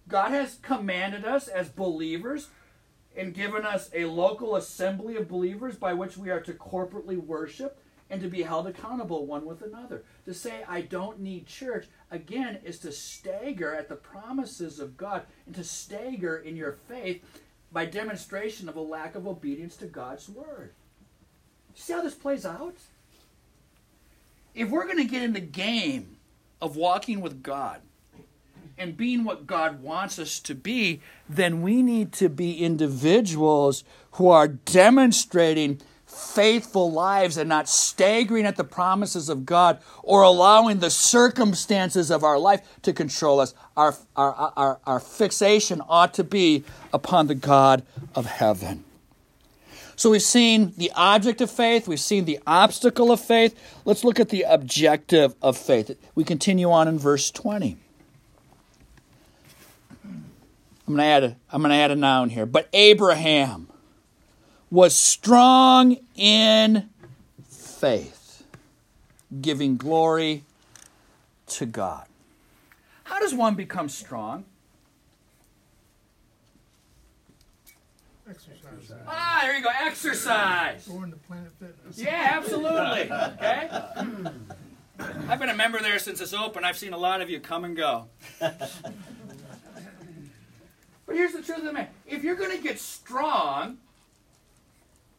God 0.07 0.31
has 0.31 0.59
commanded 0.61 1.23
us 1.23 1.47
as 1.47 1.69
believers 1.69 2.49
and 3.15 3.33
given 3.33 3.65
us 3.65 3.89
a 3.93 4.05
local 4.05 4.55
assembly 4.55 5.15
of 5.15 5.27
believers 5.27 5.75
by 5.75 5.93
which 5.93 6.17
we 6.17 6.29
are 6.29 6.41
to 6.41 6.53
corporately 6.53 7.17
worship 7.17 7.79
and 8.09 8.21
to 8.21 8.27
be 8.27 8.43
held 8.43 8.67
accountable 8.67 9.25
one 9.25 9.45
with 9.45 9.61
another. 9.61 10.03
To 10.25 10.33
say, 10.33 10.63
I 10.67 10.81
don't 10.81 11.19
need 11.19 11.47
church, 11.47 11.87
again, 12.09 12.59
is 12.63 12.79
to 12.79 12.91
stagger 12.91 13.73
at 13.73 13.89
the 13.89 13.95
promises 13.95 14.79
of 14.79 14.97
God 14.97 15.23
and 15.45 15.55
to 15.55 15.63
stagger 15.63 16.37
in 16.37 16.55
your 16.55 16.71
faith 16.71 17.23
by 17.71 17.85
demonstration 17.85 18.69
of 18.69 18.75
a 18.75 18.81
lack 18.81 19.15
of 19.15 19.27
obedience 19.27 19.75
to 19.77 19.87
God's 19.87 20.29
word. 20.29 20.71
See 21.75 21.93
how 21.93 22.01
this 22.01 22.15
plays 22.15 22.45
out? 22.45 22.77
If 24.55 24.69
we're 24.69 24.85
going 24.85 24.97
to 24.97 25.05
get 25.05 25.21
in 25.21 25.33
the 25.33 25.39
game 25.39 26.17
of 26.61 26.75
walking 26.75 27.21
with 27.21 27.43
God, 27.43 27.81
and 28.77 28.95
being 28.95 29.23
what 29.23 29.47
God 29.47 29.81
wants 29.81 30.19
us 30.19 30.39
to 30.41 30.53
be, 30.53 31.01
then 31.27 31.61
we 31.61 31.81
need 31.81 32.13
to 32.13 32.29
be 32.29 32.63
individuals 32.63 33.83
who 34.11 34.29
are 34.29 34.47
demonstrating 34.47 35.81
faithful 36.05 36.91
lives 36.91 37.37
and 37.37 37.49
not 37.49 37.67
staggering 37.67 38.45
at 38.45 38.55
the 38.55 38.63
promises 38.63 39.29
of 39.29 39.45
God 39.45 39.79
or 40.03 40.21
allowing 40.21 40.79
the 40.79 40.89
circumstances 40.89 42.09
of 42.09 42.23
our 42.23 42.39
life 42.39 42.61
to 42.83 42.93
control 42.93 43.39
us. 43.39 43.53
Our, 43.75 43.95
our, 44.15 44.53
our, 44.55 44.79
our 44.85 44.99
fixation 44.99 45.81
ought 45.89 46.13
to 46.13 46.23
be 46.23 46.63
upon 46.93 47.27
the 47.27 47.35
God 47.35 47.83
of 48.15 48.25
heaven. 48.25 48.85
So 49.97 50.11
we've 50.11 50.21
seen 50.21 50.73
the 50.77 50.91
object 50.95 51.41
of 51.41 51.49
faith, 51.49 51.87
we've 51.87 51.99
seen 51.99 52.25
the 52.25 52.39
obstacle 52.45 53.11
of 53.11 53.19
faith. 53.19 53.59
Let's 53.83 54.03
look 54.03 54.19
at 54.19 54.29
the 54.29 54.43
objective 54.43 55.33
of 55.41 55.57
faith. 55.57 55.97
We 56.13 56.23
continue 56.23 56.69
on 56.69 56.87
in 56.87 56.99
verse 56.99 57.31
20. 57.31 57.77
I'm 60.03 60.95
going 60.95 60.99
to 60.99 61.03
add 61.03 61.23
a, 61.23 61.35
I'm 61.51 61.61
going 61.61 61.71
to 61.71 61.77
add 61.77 61.89
a 61.89 61.95
noun 61.95 62.29
here. 62.29 62.45
But 62.45 62.69
Abraham 62.73 63.69
was 64.69 64.95
strong 64.95 65.97
in 66.15 66.89
faith, 67.49 68.43
giving 69.41 69.77
glory 69.77 70.43
to 71.47 71.65
God. 71.65 72.05
How 73.05 73.19
does 73.19 73.33
one 73.33 73.55
become 73.55 73.89
strong? 73.89 74.45
Exercise. 78.29 78.96
Ah, 79.07 79.39
there 79.43 79.55
you 79.55 79.63
go. 79.63 79.69
Exercise. 79.85 80.87
Going 80.87 81.11
to 81.11 81.17
Planet 81.17 81.51
Fitness. 81.59 81.97
Yeah, 81.97 82.31
absolutely. 82.33 83.11
Okay. 83.11 83.69
I've 85.29 85.39
been 85.39 85.49
a 85.49 85.55
member 85.55 85.79
there 85.79 85.99
since 85.99 86.21
it's 86.21 86.33
open. 86.33 86.63
I've 86.63 86.77
seen 86.77 86.93
a 86.93 86.97
lot 86.97 87.21
of 87.21 87.29
you 87.29 87.39
come 87.39 87.63
and 87.63 87.77
go. 87.77 88.05
but 88.39 88.71
here's 91.07 91.33
the 91.33 91.41
truth 91.41 91.59
of 91.59 91.65
the 91.65 91.73
matter: 91.73 91.89
if 92.05 92.23
you're 92.23 92.35
going 92.35 92.55
to 92.55 92.61
get 92.61 92.79
strong, 92.79 93.77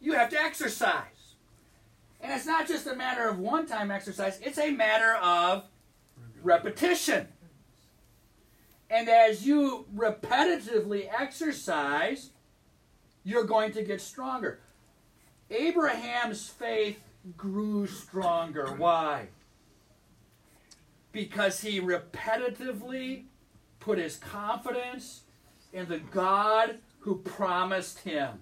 you 0.00 0.12
have 0.14 0.30
to 0.30 0.40
exercise. 0.40 1.04
And 2.20 2.32
it's 2.32 2.46
not 2.46 2.66
just 2.66 2.88
a 2.88 2.96
matter 2.96 3.28
of 3.28 3.38
one-time 3.38 3.90
exercise; 3.90 4.40
it's 4.42 4.58
a 4.58 4.70
matter 4.70 5.14
of 5.14 5.64
repetition. 6.42 7.28
And 8.90 9.08
as 9.08 9.46
you 9.46 9.86
repetitively 9.94 11.08
exercise, 11.12 12.30
you're 13.28 13.44
going 13.44 13.70
to 13.70 13.82
get 13.82 14.00
stronger. 14.00 14.58
Abraham's 15.50 16.48
faith 16.48 16.98
grew 17.36 17.86
stronger. 17.86 18.68
Why? 18.78 19.26
Because 21.12 21.60
he 21.60 21.78
repetitively 21.78 23.24
put 23.80 23.98
his 23.98 24.16
confidence 24.16 25.24
in 25.74 25.86
the 25.88 25.98
God 25.98 26.78
who 27.00 27.16
promised 27.16 27.98
him 27.98 28.40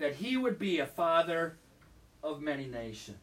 that 0.00 0.16
he 0.16 0.36
would 0.36 0.58
be 0.58 0.80
a 0.80 0.86
father 0.86 1.58
of 2.20 2.42
many 2.42 2.66
nations. 2.66 3.16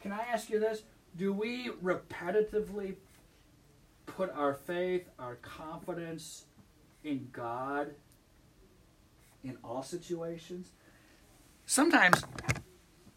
Can 0.00 0.12
I 0.12 0.20
ask 0.32 0.48
you 0.48 0.60
this? 0.60 0.82
Do 1.16 1.32
we 1.32 1.70
repetitively 1.82 2.94
put 4.16 4.30
our 4.34 4.54
faith, 4.54 5.08
our 5.18 5.36
confidence 5.36 6.44
in 7.04 7.28
God 7.32 7.90
in 9.42 9.56
all 9.64 9.82
situations? 9.82 10.70
Sometimes 11.66 12.24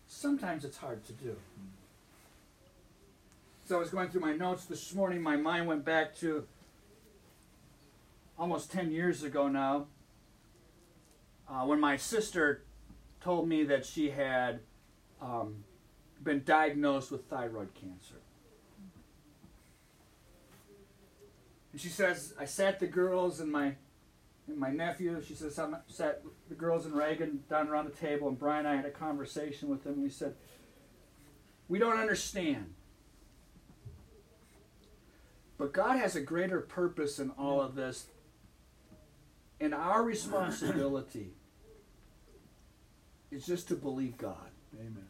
sometimes 0.08 0.64
it's 0.64 0.78
hard 0.78 1.04
to 1.06 1.14
do. 1.14 1.36
So 3.66 3.78
I 3.78 3.80
was 3.80 3.90
going 3.90 4.10
through 4.10 4.22
my 4.22 4.36
notes 4.36 4.66
this 4.66 4.94
morning, 4.94 5.22
my 5.22 5.36
mind 5.36 5.68
went 5.68 5.86
back 5.86 6.16
to 6.20 6.46
almost 8.38 8.72
10 8.72 8.92
years 8.92 9.24
ago 9.24 9.48
now 9.48 9.88
uh, 11.50 11.66
when 11.66 11.80
my 11.80 11.98
sister 11.98 12.64
told 13.22 13.48
me 13.48 13.64
that 13.64 13.86
she 13.86 14.10
had 14.10 14.60
um, 15.22 15.64
been 16.22 16.44
diagnosed 16.44 17.12
with 17.12 17.26
thyroid 17.26 17.74
cancer. 17.74 18.23
And 21.74 21.82
she 21.82 21.90
says, 21.90 22.34
I 22.40 22.46
sat 22.46 22.80
the 22.80 22.88
girls 22.88 23.42
and 23.42 23.52
my 23.52 23.76
and 24.48 24.58
my 24.58 24.70
nephew, 24.72 25.22
she 25.26 25.36
says, 25.36 25.58
I 25.58 25.70
sat 25.88 26.22
the 26.50 26.56
girls 26.56 26.86
and 26.86 26.94
Reagan 26.94 27.44
down 27.50 27.70
around 27.70 27.86
the 27.86 27.96
table, 27.96 28.28
and 28.28 28.38
Brian 28.38 28.66
and 28.66 28.74
I 28.74 28.76
had 28.76 28.86
a 28.86 28.92
conversation 28.92 29.70
with 29.70 29.84
them. 29.84 29.94
And 29.94 30.04
we 30.04 30.10
said, 30.10 30.36
We 31.70 31.80
don't 31.80 31.98
understand. 31.98 32.74
But 35.58 35.72
God 35.72 35.98
has 35.98 36.16
a 36.16 36.22
greater 36.22 36.60
purpose 36.60 37.20
in 37.20 37.30
all 37.32 37.62
of 37.62 37.76
this. 37.76 38.08
And 39.62 39.74
our 39.74 40.04
responsibility 40.04 41.32
is 43.32 43.46
just 43.46 43.70
to 43.70 43.76
believe 43.76 44.18
God. 44.18 44.50
Amen. 44.78 45.08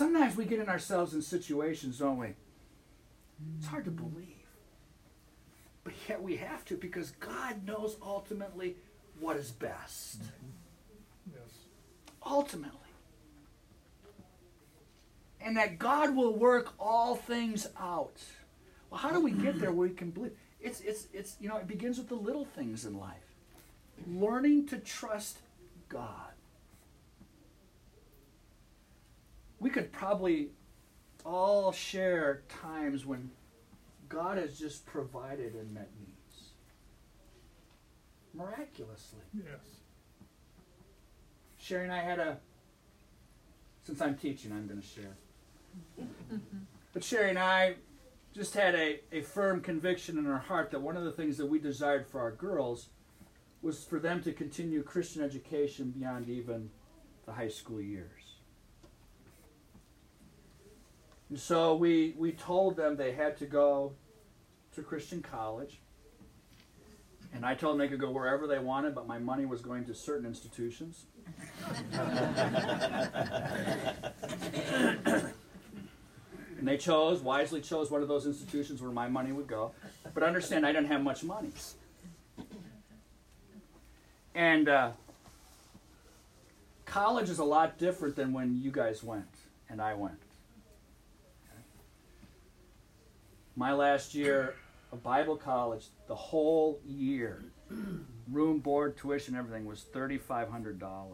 Sometimes 0.00 0.34
we 0.34 0.46
get 0.46 0.60
in 0.60 0.70
ourselves 0.70 1.12
in 1.12 1.20
situations, 1.20 1.98
don't 1.98 2.16
we? 2.16 2.28
It's 3.58 3.66
hard 3.66 3.84
to 3.84 3.90
mm. 3.90 3.96
believe. 3.96 4.46
But 5.84 5.92
yet 6.08 6.22
we 6.22 6.36
have 6.36 6.64
to 6.64 6.78
because 6.78 7.10
God 7.20 7.66
knows 7.66 7.98
ultimately 8.00 8.76
what 9.18 9.36
is 9.36 9.50
best. 9.50 10.22
Mm-hmm. 10.22 11.34
Yes. 11.34 11.52
Ultimately. 12.24 12.78
And 15.38 15.58
that 15.58 15.78
God 15.78 16.16
will 16.16 16.34
work 16.34 16.72
all 16.78 17.14
things 17.14 17.66
out. 17.78 18.22
Well, 18.88 19.00
how 19.00 19.10
do 19.10 19.20
we 19.20 19.32
get 19.32 19.60
there 19.60 19.70
where 19.70 19.86
we 19.86 19.94
can 19.94 20.12
believe? 20.12 20.32
It's, 20.62 20.80
it's, 20.80 21.08
it's, 21.12 21.36
you 21.38 21.50
know, 21.50 21.58
it 21.58 21.68
begins 21.68 21.98
with 21.98 22.08
the 22.08 22.14
little 22.14 22.46
things 22.46 22.86
in 22.86 22.98
life. 22.98 23.34
Learning 24.08 24.66
to 24.68 24.78
trust 24.78 25.40
God. 25.90 26.29
We 29.60 29.70
could 29.70 29.92
probably 29.92 30.48
all 31.24 31.70
share 31.70 32.42
times 32.48 33.04
when 33.04 33.30
God 34.08 34.38
has 34.38 34.58
just 34.58 34.86
provided 34.86 35.54
and 35.54 35.72
met 35.72 35.88
needs. 36.00 36.48
Miraculously. 38.34 39.20
Yes. 39.34 39.80
Sherry 41.58 41.84
and 41.84 41.92
I 41.92 42.00
had 42.00 42.18
a, 42.18 42.38
since 43.84 44.00
I'm 44.00 44.16
teaching, 44.16 44.50
I'm 44.50 44.66
going 44.66 44.80
to 44.80 44.86
share. 44.86 45.16
but 46.92 47.04
Sherry 47.04 47.30
and 47.30 47.38
I 47.38 47.74
just 48.34 48.54
had 48.54 48.74
a, 48.74 49.00
a 49.12 49.22
firm 49.22 49.60
conviction 49.60 50.16
in 50.16 50.26
our 50.26 50.38
heart 50.38 50.70
that 50.70 50.80
one 50.80 50.96
of 50.96 51.04
the 51.04 51.12
things 51.12 51.36
that 51.36 51.46
we 51.46 51.58
desired 51.58 52.06
for 52.06 52.20
our 52.20 52.32
girls 52.32 52.88
was 53.62 53.84
for 53.84 53.98
them 53.98 54.22
to 54.22 54.32
continue 54.32 54.82
Christian 54.82 55.22
education 55.22 55.90
beyond 55.90 56.28
even 56.28 56.70
the 57.26 57.32
high 57.32 57.48
school 57.48 57.80
years. 57.80 58.19
And 61.30 61.38
so 61.38 61.76
we, 61.76 62.14
we 62.18 62.32
told 62.32 62.76
them 62.76 62.96
they 62.96 63.12
had 63.12 63.36
to 63.38 63.46
go 63.46 63.92
to 64.74 64.82
Christian 64.82 65.22
college. 65.22 65.80
And 67.32 67.46
I 67.46 67.54
told 67.54 67.74
them 67.74 67.78
they 67.78 67.88
could 67.88 68.00
go 68.00 68.10
wherever 68.10 68.48
they 68.48 68.58
wanted, 68.58 68.96
but 68.96 69.06
my 69.06 69.18
money 69.18 69.46
was 69.46 69.60
going 69.60 69.84
to 69.84 69.94
certain 69.94 70.26
institutions. 70.26 71.04
and 76.58 76.66
they 76.68 76.76
chose, 76.76 77.20
wisely 77.20 77.60
chose 77.60 77.88
one 77.88 78.02
of 78.02 78.08
those 78.08 78.26
institutions 78.26 78.82
where 78.82 78.90
my 78.90 79.06
money 79.08 79.30
would 79.30 79.46
go. 79.46 79.70
But 80.12 80.24
understand, 80.24 80.66
I 80.66 80.72
didn't 80.72 80.88
have 80.88 81.02
much 81.02 81.22
money. 81.22 81.52
And 84.34 84.68
uh, 84.68 84.90
college 86.84 87.30
is 87.30 87.38
a 87.38 87.44
lot 87.44 87.78
different 87.78 88.16
than 88.16 88.32
when 88.32 88.60
you 88.60 88.72
guys 88.72 89.04
went 89.04 89.28
and 89.68 89.80
I 89.80 89.94
went. 89.94 90.18
My 93.56 93.72
last 93.72 94.14
year 94.14 94.54
of 94.92 95.02
Bible 95.02 95.36
college, 95.36 95.86
the 96.06 96.14
whole 96.14 96.80
year, 96.84 97.44
room, 98.30 98.58
board, 98.60 98.96
tuition, 98.96 99.34
everything 99.34 99.66
was 99.66 99.84
$3,500. 99.92 101.10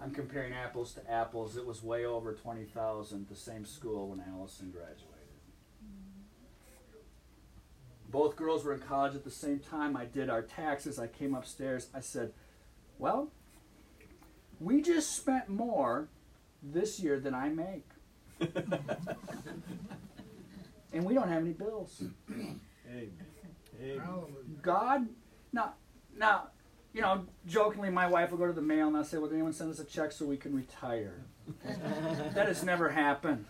I'm 0.00 0.10
comparing 0.12 0.52
apples 0.52 0.92
to 0.94 1.10
apples. 1.10 1.56
It 1.56 1.66
was 1.66 1.82
way 1.82 2.04
over 2.04 2.32
20,000 2.32 3.26
the 3.28 3.34
same 3.34 3.64
school 3.64 4.08
when 4.08 4.22
Allison 4.32 4.70
graduated. 4.70 5.04
Both 8.10 8.36
girls 8.36 8.64
were 8.64 8.72
in 8.72 8.80
college 8.80 9.14
at 9.14 9.24
the 9.24 9.30
same 9.30 9.58
time. 9.58 9.96
I 9.96 10.06
did 10.06 10.30
our 10.30 10.42
taxes. 10.42 10.98
I 10.98 11.08
came 11.08 11.34
upstairs. 11.34 11.88
I 11.92 12.00
said, 12.00 12.32
Well, 12.98 13.30
we 14.60 14.80
just 14.80 15.14
spent 15.14 15.48
more 15.48 16.08
this 16.62 17.00
year 17.00 17.20
than 17.20 17.34
I 17.34 17.48
make. 17.48 17.88
and 20.92 21.04
we 21.04 21.14
don't 21.14 21.28
have 21.28 21.42
any 21.42 21.52
bills. 21.52 22.02
Amen. 22.30 22.60
Amen. 22.90 23.10
God, 24.62 25.06
now, 25.52 25.74
now, 26.16 26.48
you 26.92 27.00
know, 27.00 27.26
jokingly, 27.46 27.90
my 27.90 28.06
wife 28.06 28.30
will 28.30 28.38
go 28.38 28.46
to 28.46 28.52
the 28.52 28.62
mail 28.62 28.88
and 28.88 28.96
I'll 28.96 29.04
say, 29.04 29.18
"Will 29.18 29.32
anyone 29.32 29.52
send 29.52 29.70
us 29.70 29.78
a 29.78 29.84
check 29.84 30.10
so 30.12 30.24
we 30.24 30.36
can 30.36 30.54
retire?" 30.54 31.24
that 32.34 32.48
has 32.48 32.64
never 32.64 32.88
happened. 32.88 33.44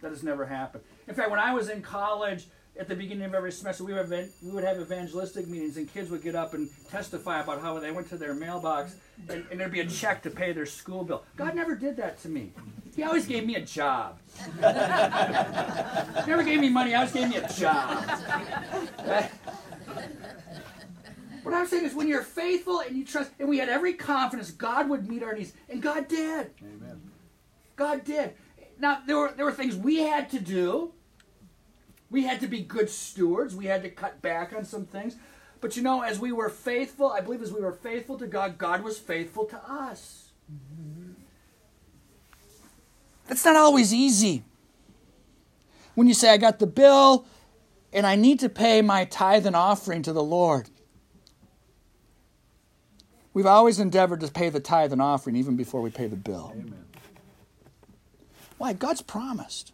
That 0.00 0.10
has 0.10 0.22
never 0.22 0.46
happened. 0.46 0.84
In 1.06 1.14
fact, 1.14 1.30
when 1.30 1.40
I 1.40 1.54
was 1.54 1.68
in 1.68 1.82
college, 1.82 2.46
at 2.78 2.88
the 2.88 2.94
beginning 2.96 3.24
of 3.24 3.34
every 3.34 3.52
semester, 3.52 3.84
we 3.84 3.92
would, 3.92 4.10
have, 4.10 4.30
we 4.42 4.50
would 4.50 4.64
have 4.64 4.80
evangelistic 4.80 5.46
meetings, 5.46 5.76
and 5.76 5.92
kids 5.92 6.10
would 6.10 6.22
get 6.22 6.34
up 6.34 6.54
and 6.54 6.70
testify 6.90 7.40
about 7.40 7.60
how 7.60 7.78
they 7.78 7.90
went 7.90 8.08
to 8.08 8.16
their 8.16 8.34
mailbox, 8.34 8.94
and, 9.28 9.44
and 9.50 9.60
there'd 9.60 9.70
be 9.70 9.80
a 9.80 9.86
check 9.86 10.22
to 10.22 10.30
pay 10.30 10.52
their 10.52 10.66
school 10.66 11.04
bill. 11.04 11.22
God 11.36 11.54
never 11.54 11.74
did 11.74 11.96
that 11.98 12.20
to 12.22 12.28
me. 12.28 12.52
He 12.94 13.02
always 13.02 13.26
gave 13.26 13.46
me 13.46 13.56
a 13.56 13.60
job. 13.60 14.18
never 14.60 16.42
gave 16.42 16.60
me 16.60 16.68
money. 16.68 16.90
He 16.90 16.96
always 16.96 17.12
gave 17.12 17.28
me 17.28 17.36
a 17.36 17.48
job. 17.48 18.04
What 21.42 21.54
I'm 21.54 21.66
saying 21.66 21.84
is, 21.84 21.94
when 21.94 22.06
you're 22.08 22.22
faithful 22.22 22.80
and 22.80 22.96
you 22.96 23.04
trust, 23.04 23.32
and 23.38 23.48
we 23.48 23.58
had 23.58 23.68
every 23.68 23.94
confidence 23.94 24.50
God 24.52 24.88
would 24.88 25.08
meet 25.08 25.22
our 25.22 25.34
needs, 25.34 25.52
and 25.68 25.82
God 25.82 26.06
did. 26.06 26.50
Amen. 26.60 27.10
God 27.74 28.04
did. 28.04 28.34
Now 28.78 29.02
there 29.06 29.18
were 29.18 29.32
there 29.36 29.44
were 29.44 29.52
things 29.52 29.74
we 29.76 29.98
had 29.98 30.30
to 30.30 30.38
do. 30.38 30.92
We 32.10 32.24
had 32.24 32.40
to 32.40 32.46
be 32.46 32.60
good 32.60 32.90
stewards. 32.90 33.56
We 33.56 33.66
had 33.66 33.82
to 33.82 33.90
cut 33.90 34.22
back 34.22 34.52
on 34.52 34.64
some 34.64 34.84
things. 34.84 35.16
But 35.60 35.76
you 35.76 35.82
know, 35.82 36.02
as 36.02 36.20
we 36.20 36.30
were 36.30 36.48
faithful, 36.48 37.10
I 37.10 37.20
believe 37.20 37.42
as 37.42 37.52
we 37.52 37.60
were 37.60 37.72
faithful 37.72 38.18
to 38.18 38.26
God, 38.26 38.58
God 38.58 38.82
was 38.82 38.98
faithful 38.98 39.44
to 39.46 39.56
us. 39.68 40.21
That's 43.32 43.46
not 43.46 43.56
always 43.56 43.94
easy. 43.94 44.44
When 45.94 46.06
you 46.06 46.12
say, 46.12 46.28
I 46.28 46.36
got 46.36 46.58
the 46.58 46.66
bill 46.66 47.24
and 47.90 48.06
I 48.06 48.14
need 48.14 48.40
to 48.40 48.50
pay 48.50 48.82
my 48.82 49.06
tithe 49.06 49.46
and 49.46 49.56
offering 49.56 50.02
to 50.02 50.12
the 50.12 50.22
Lord. 50.22 50.68
We've 53.32 53.46
always 53.46 53.78
endeavored 53.78 54.20
to 54.20 54.30
pay 54.30 54.50
the 54.50 54.60
tithe 54.60 54.92
and 54.92 55.00
offering 55.00 55.34
even 55.36 55.56
before 55.56 55.80
we 55.80 55.88
pay 55.88 56.08
the 56.08 56.16
bill. 56.16 56.52
Amen. 56.54 56.84
Why? 58.58 58.74
God's 58.74 59.00
promised. 59.00 59.72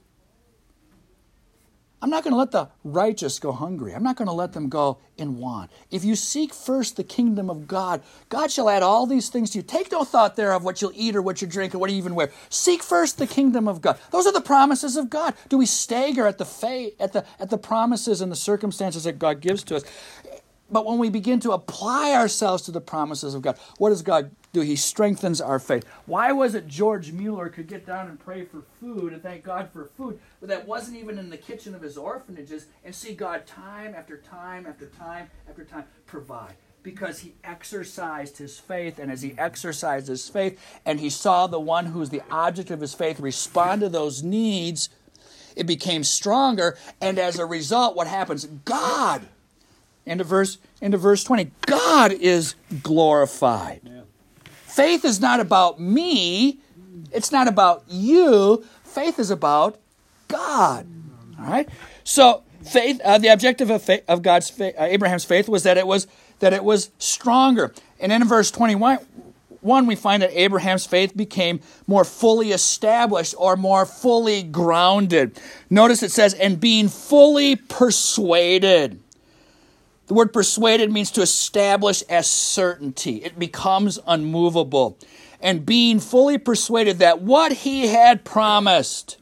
I'm 2.00 2.10
not 2.10 2.22
going 2.22 2.32
to 2.32 2.38
let 2.38 2.52
the 2.52 2.68
righteous 2.84 3.40
go 3.40 3.50
hungry. 3.50 3.92
I'm 3.92 4.04
not 4.04 4.16
going 4.16 4.28
to 4.28 4.32
let 4.32 4.52
them 4.52 4.68
go 4.68 4.98
in 5.16 5.36
want. 5.38 5.70
If 5.90 6.04
you 6.04 6.14
seek 6.14 6.54
first 6.54 6.96
the 6.96 7.02
kingdom 7.02 7.50
of 7.50 7.66
God, 7.66 8.02
God 8.28 8.52
shall 8.52 8.70
add 8.70 8.84
all 8.84 9.04
these 9.04 9.28
things 9.30 9.50
to 9.50 9.58
you. 9.58 9.62
Take 9.62 9.90
no 9.90 10.04
thought 10.04 10.36
there 10.36 10.52
of 10.52 10.62
what 10.62 10.80
you'll 10.80 10.92
eat 10.94 11.16
or 11.16 11.22
what 11.22 11.42
you 11.42 11.48
drink 11.48 11.74
or 11.74 11.78
what 11.78 11.90
you 11.90 11.96
even 11.96 12.14
wear. 12.14 12.30
Seek 12.50 12.84
first 12.84 13.18
the 13.18 13.26
kingdom 13.26 13.66
of 13.66 13.80
God. 13.80 13.98
Those 14.12 14.26
are 14.26 14.32
the 14.32 14.40
promises 14.40 14.96
of 14.96 15.10
God. 15.10 15.34
Do 15.48 15.58
we 15.58 15.66
stagger 15.66 16.26
at 16.26 16.38
the 16.38 16.44
faith, 16.44 16.94
at 17.00 17.12
the 17.12 17.24
at 17.40 17.50
the 17.50 17.58
promises 17.58 18.20
and 18.20 18.30
the 18.30 18.36
circumstances 18.36 19.04
that 19.04 19.18
God 19.18 19.40
gives 19.40 19.64
to 19.64 19.76
us? 19.76 19.84
But 20.70 20.84
when 20.84 20.98
we 20.98 21.08
begin 21.08 21.40
to 21.40 21.52
apply 21.52 22.12
ourselves 22.12 22.62
to 22.64 22.72
the 22.72 22.80
promises 22.80 23.34
of 23.34 23.42
God, 23.42 23.58
what 23.78 23.88
does 23.88 24.02
God 24.02 24.30
do? 24.52 24.60
He 24.60 24.76
strengthens 24.76 25.40
our 25.40 25.58
faith. 25.58 25.84
Why 26.04 26.32
was 26.32 26.54
it 26.54 26.68
George 26.68 27.12
Mueller 27.12 27.48
could 27.48 27.68
get 27.68 27.86
down 27.86 28.08
and 28.08 28.20
pray 28.20 28.44
for 28.44 28.62
food 28.78 29.12
and 29.12 29.22
thank 29.22 29.44
God 29.44 29.70
for 29.72 29.86
food, 29.96 30.20
but 30.40 30.48
that 30.50 30.66
wasn't 30.66 30.98
even 30.98 31.18
in 31.18 31.30
the 31.30 31.38
kitchen 31.38 31.74
of 31.74 31.80
his 31.80 31.96
orphanages 31.96 32.66
and 32.84 32.94
see 32.94 33.14
God 33.14 33.46
time 33.46 33.94
after 33.94 34.18
time 34.18 34.66
after 34.66 34.86
time 34.86 35.30
after 35.48 35.64
time 35.64 35.84
provide? 36.04 36.54
Because 36.82 37.20
he 37.20 37.34
exercised 37.44 38.38
his 38.38 38.58
faith, 38.58 38.98
and 38.98 39.10
as 39.10 39.22
he 39.22 39.34
exercised 39.36 40.06
his 40.06 40.28
faith, 40.28 40.58
and 40.86 41.00
he 41.00 41.10
saw 41.10 41.46
the 41.46 41.60
one 41.60 41.86
who's 41.86 42.10
the 42.10 42.22
object 42.30 42.70
of 42.70 42.80
his 42.80 42.94
faith 42.94 43.20
respond 43.20 43.80
to 43.80 43.88
those 43.88 44.22
needs, 44.22 44.88
it 45.56 45.66
became 45.66 46.04
stronger, 46.04 46.78
and 47.00 47.18
as 47.18 47.38
a 47.38 47.44
result, 47.44 47.96
what 47.96 48.06
happens? 48.06 48.44
God 48.44 49.26
into 50.08 50.24
verse 50.24 50.58
into 50.80 50.96
verse 50.96 51.24
20 51.24 51.50
god 51.66 52.12
is 52.12 52.54
glorified. 52.82 53.80
Yeah. 53.84 54.02
faith 54.64 55.04
is 55.04 55.20
not 55.20 55.40
about 55.40 55.80
me. 55.80 56.58
It's 57.12 57.32
not 57.32 57.48
about 57.48 57.84
you. 57.88 58.64
Faith 58.84 59.18
is 59.18 59.30
about 59.30 59.78
god. 60.28 60.86
All 61.38 61.46
right? 61.46 61.68
So 62.04 62.42
faith 62.64 63.00
uh, 63.04 63.18
the 63.18 63.28
objective 63.28 63.70
of, 63.70 63.82
faith, 63.82 64.04
of 64.08 64.22
god's 64.22 64.50
faith, 64.50 64.74
uh, 64.78 64.84
abraham's 64.84 65.24
faith 65.24 65.48
was 65.48 65.62
that 65.62 65.78
it 65.78 65.86
was 65.86 66.06
that 66.40 66.52
it 66.52 66.64
was 66.64 66.90
stronger. 66.98 67.74
And 68.00 68.12
in 68.12 68.24
verse 68.24 68.50
21 68.50 68.98
one, 69.60 69.86
we 69.86 69.96
find 69.96 70.22
that 70.22 70.30
Abraham's 70.32 70.86
faith 70.86 71.16
became 71.16 71.60
more 71.86 72.04
fully 72.04 72.52
established 72.52 73.34
or 73.38 73.56
more 73.56 73.84
fully 73.86 74.42
grounded. 74.42 75.40
Notice 75.68 76.02
it 76.02 76.12
says, 76.12 76.34
and 76.34 76.60
being 76.60 76.88
fully 76.88 77.56
persuaded. 77.56 79.00
The 80.08 80.14
word 80.14 80.32
persuaded 80.32 80.90
means 80.90 81.10
to 81.12 81.22
establish 81.22 82.00
as 82.02 82.26
certainty. 82.26 83.16
It 83.16 83.38
becomes 83.38 83.98
unmovable. 84.06 84.98
And 85.40 85.64
being 85.64 86.00
fully 86.00 86.38
persuaded 86.38 86.98
that 86.98 87.20
what 87.20 87.52
he 87.52 87.88
had 87.88 88.24
promised, 88.24 89.18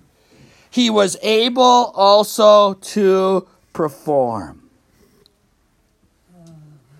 he 0.70 0.89
was 0.89 1.16
able 1.22 1.62
also 1.62 2.74
to 2.74 3.49
perform. 3.72 4.62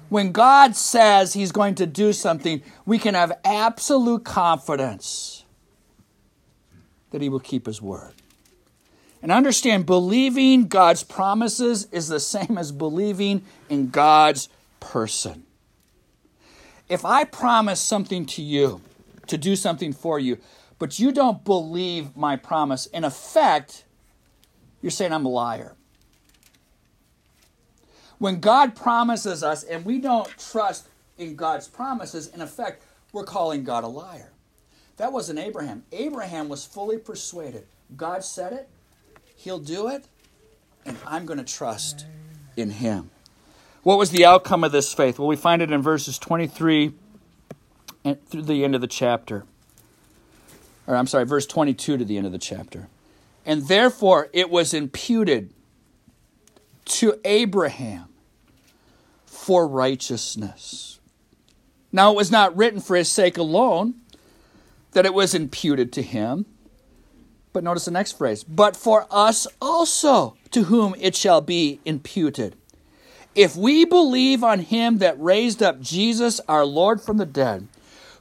When 0.09 0.33
God 0.33 0.77
says 0.77 1.33
he's 1.33 1.53
going 1.53 1.77
to 1.77 1.87
do 1.87 2.13
something, 2.13 2.63
we 2.85 2.99
can 2.99 3.15
have 3.15 3.39
absolute 3.45 4.25
confidence 4.25 5.45
that 7.13 7.23
he 7.23 7.29
will 7.29 7.41
keep 7.41 7.67
his 7.67 7.81
word. 7.81 8.16
And 9.27 9.33
understand, 9.33 9.87
believing 9.87 10.69
God's 10.69 11.03
promises 11.03 11.89
is 11.91 12.07
the 12.07 12.21
same 12.21 12.57
as 12.57 12.71
believing 12.71 13.45
in 13.69 13.91
God's 13.91 14.49
person. 14.79 15.43
If 16.89 17.05
I 17.05 17.25
promise 17.25 17.81
something 17.81 18.25
to 18.27 18.43
you, 18.43 18.83
to 19.27 19.37
do 19.37 19.57
something 19.57 19.93
for 19.93 20.21
you, 20.21 20.39
but 20.79 21.01
you 21.01 21.11
don't 21.11 21.45
believe 21.45 22.17
my 22.17 22.37
promise, 22.37 22.87
in 22.87 23.03
effect, 23.03 23.83
you're 24.81 24.93
saying 24.93 25.13
I'm 25.13 25.27
a 25.27 25.29
liar. 25.29 25.75
When 28.19 28.39
God 28.39 28.77
promises 28.77 29.43
us 29.43 29.65
and 29.65 29.85
we 29.85 29.99
don't 29.99 30.29
trust 30.39 30.87
in 31.19 31.35
God's 31.35 31.67
promises, 31.67 32.29
in 32.29 32.41
effect, 32.41 32.81
we're 33.13 33.25
calling 33.25 33.65
God 33.65 33.83
a 33.83 33.89
liar. 33.89 34.31
That 34.99 35.13
wasn't 35.13 35.41
Abraham. 35.41 35.83
Abraham 35.91 36.49
was 36.49 36.65
fully 36.65 36.99
persuaded. 36.99 37.67
God 37.97 38.23
said 38.23 38.53
it, 38.53 38.69
He'll 39.37 39.59
do 39.59 39.89
it, 39.89 40.05
and 40.85 40.97
I'm 41.07 41.27
going 41.27 41.39
to 41.39 41.45
trust 41.45 42.07
in 42.57 42.71
Him. 42.71 43.11
What 43.83 43.99
was 43.99 44.11
the 44.11 44.25
outcome 44.25 44.65
of 44.65 44.73
this 44.73 44.93
faith? 44.93 45.19
Well, 45.19 45.29
we 45.29 45.37
find 45.37 45.63
it 45.63 45.71
in 45.71 45.81
verses 45.81 46.19
23 46.19 46.93
and 48.05 48.29
through 48.29 48.43
the 48.43 48.65
end 48.65 48.75
of 48.75 48.81
the 48.81 48.87
chapter. 48.87 49.45
Or 50.87 50.97
I'm 50.97 51.07
sorry, 51.07 51.25
verse 51.25 51.47
22 51.47 51.99
to 51.99 52.05
the 52.05 52.17
end 52.17 52.27
of 52.27 52.33
the 52.33 52.39
chapter. 52.39 52.89
And 53.45 53.69
therefore 53.69 54.29
it 54.33 54.51
was 54.51 54.75
imputed 54.75 55.53
to 56.87 57.21
Abraham 57.25 58.09
for 59.27 59.67
righteousness. 59.69 60.99
Now 61.93 62.13
it 62.13 62.17
was 62.17 62.31
not 62.31 62.57
written 62.57 62.81
for 62.81 62.97
his 62.97 63.11
sake 63.11 63.37
alone 63.39 63.95
that 64.93 65.07
it 65.07 65.15
was 65.15 65.35
imputed 65.35 65.93
to 65.95 66.03
him. 66.03 66.47
But 67.57 67.65
notice 67.65 67.87
the 67.87 67.91
next 67.91 68.19
phrase, 68.19 68.45
but 68.45 68.77
for 68.77 69.07
us 69.11 69.47
also, 69.63 70.37
to 70.51 70.65
whom 70.65 70.95
it 70.99 71.17
shall 71.17 71.41
be 71.41 71.81
imputed. 71.87 72.55
If 73.35 73.57
we 73.57 73.87
believe 73.87 74.45
on 74.45 74.59
him 74.59 74.99
that 74.99 75.19
raised 75.19 75.63
up 75.63 75.81
Jesus 75.81 76.39
our 76.49 76.67
Lord 76.67 77.01
from 77.01 77.17
the 77.17 77.25
dead, 77.25 77.67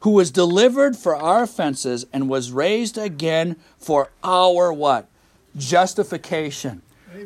who 0.03 0.11
was 0.11 0.31
delivered 0.31 0.95
for 0.95 1.17
our 1.17 1.43
offenses 1.43 2.05
and 2.13 2.29
was 2.29 2.53
raised 2.53 2.97
again 2.97 3.57
for 3.77 4.09
our 4.23 4.71
what? 4.71 5.09
Justification. 5.57 6.81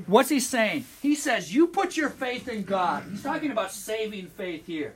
What's 0.07 0.29
he 0.29 0.39
saying? 0.39 0.85
He 1.03 1.13
says, 1.13 1.53
You 1.53 1.67
put 1.67 1.95
your 1.95 2.09
faith 2.09 2.47
in 2.47 2.63
God. 2.63 3.03
He's 3.11 3.21
talking 3.21 3.51
about 3.51 3.71
saving 3.71 4.29
faith 4.29 4.65
here. 4.65 4.95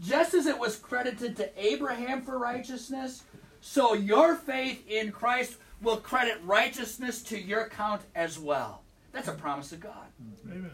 Just 0.00 0.32
as 0.32 0.46
it 0.46 0.60
was 0.60 0.76
credited 0.76 1.36
to 1.38 1.50
Abraham 1.60 2.22
for 2.22 2.38
righteousness, 2.38 3.24
so 3.68 3.94
your 3.94 4.36
faith 4.36 4.88
in 4.88 5.10
Christ 5.10 5.56
will 5.82 5.96
credit 5.96 6.38
righteousness 6.44 7.20
to 7.24 7.38
your 7.38 7.62
account 7.62 8.02
as 8.14 8.38
well. 8.38 8.84
That's 9.10 9.26
a 9.26 9.32
promise 9.32 9.72
of 9.72 9.80
God. 9.80 10.06
Amen. 10.48 10.70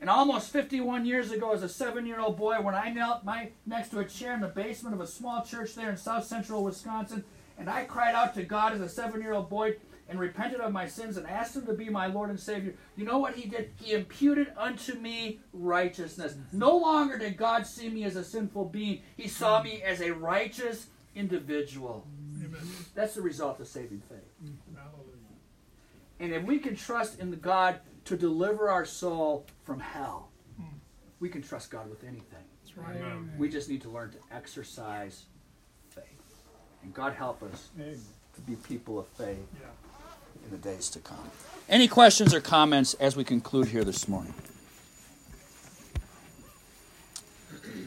And 0.00 0.10
almost 0.10 0.50
51 0.50 1.06
years 1.06 1.30
ago, 1.30 1.52
as 1.52 1.62
a 1.62 1.68
seven 1.68 2.06
year 2.06 2.18
old 2.18 2.36
boy, 2.36 2.60
when 2.60 2.74
I 2.74 2.90
knelt 2.90 3.24
my, 3.24 3.50
next 3.64 3.90
to 3.90 4.00
a 4.00 4.04
chair 4.04 4.34
in 4.34 4.40
the 4.40 4.48
basement 4.48 4.96
of 4.96 5.00
a 5.00 5.06
small 5.06 5.42
church 5.42 5.76
there 5.76 5.88
in 5.88 5.96
south 5.96 6.26
central 6.26 6.64
Wisconsin, 6.64 7.24
and 7.56 7.70
I 7.70 7.84
cried 7.84 8.16
out 8.16 8.34
to 8.34 8.42
God 8.42 8.72
as 8.72 8.80
a 8.80 8.88
seven 8.88 9.22
year 9.22 9.32
old 9.32 9.48
boy 9.48 9.76
and 10.08 10.18
repented 10.18 10.60
of 10.60 10.72
my 10.72 10.88
sins 10.88 11.16
and 11.16 11.26
asked 11.26 11.54
Him 11.54 11.66
to 11.66 11.72
be 11.72 11.88
my 11.88 12.08
Lord 12.08 12.30
and 12.30 12.38
Savior, 12.38 12.74
you 12.96 13.04
know 13.04 13.18
what 13.18 13.36
He 13.36 13.48
did? 13.48 13.70
He 13.80 13.92
imputed 13.92 14.52
unto 14.58 14.94
me 14.94 15.38
righteousness. 15.52 16.34
No 16.52 16.76
longer 16.76 17.16
did 17.16 17.36
God 17.36 17.64
see 17.64 17.88
me 17.88 18.02
as 18.02 18.16
a 18.16 18.24
sinful 18.24 18.66
being, 18.66 19.02
He 19.16 19.28
saw 19.28 19.60
hmm. 19.60 19.68
me 19.68 19.82
as 19.82 20.00
a 20.00 20.12
righteous 20.12 20.88
individual. 21.16 22.06
Amen. 22.44 22.60
That's 22.94 23.14
the 23.14 23.22
result 23.22 23.58
of 23.60 23.66
saving 23.66 24.02
faith. 24.08 24.18
Mm, 24.44 24.56
hallelujah. 24.76 25.16
And 26.20 26.32
if 26.32 26.44
we 26.44 26.58
can 26.58 26.76
trust 26.76 27.18
in 27.18 27.30
the 27.30 27.36
God 27.36 27.80
to 28.04 28.16
deliver 28.16 28.68
our 28.68 28.84
soul 28.84 29.46
from 29.64 29.80
hell, 29.80 30.28
mm. 30.60 30.64
we 31.18 31.28
can 31.28 31.42
trust 31.42 31.70
God 31.70 31.90
with 31.90 32.04
anything. 32.04 32.44
That's 32.62 32.76
right. 32.76 32.96
Amen. 32.96 33.32
We 33.38 33.48
just 33.48 33.68
need 33.68 33.82
to 33.82 33.88
learn 33.88 34.12
to 34.12 34.18
exercise 34.34 35.24
faith. 35.90 36.04
And 36.82 36.94
God 36.94 37.14
help 37.14 37.42
us 37.42 37.68
Amen. 37.78 37.98
to 38.34 38.40
be 38.42 38.56
people 38.56 38.98
of 38.98 39.06
faith 39.08 39.38
Yeah. 39.60 39.66
in 40.44 40.50
the 40.50 40.58
days 40.58 40.88
to 40.90 41.00
come. 41.00 41.30
Any 41.68 41.88
questions 41.88 42.32
or 42.32 42.40
comments 42.40 42.94
as 42.94 43.16
we 43.16 43.24
conclude 43.24 43.68
here 43.68 43.84
this 43.84 44.06
morning? 44.06 44.34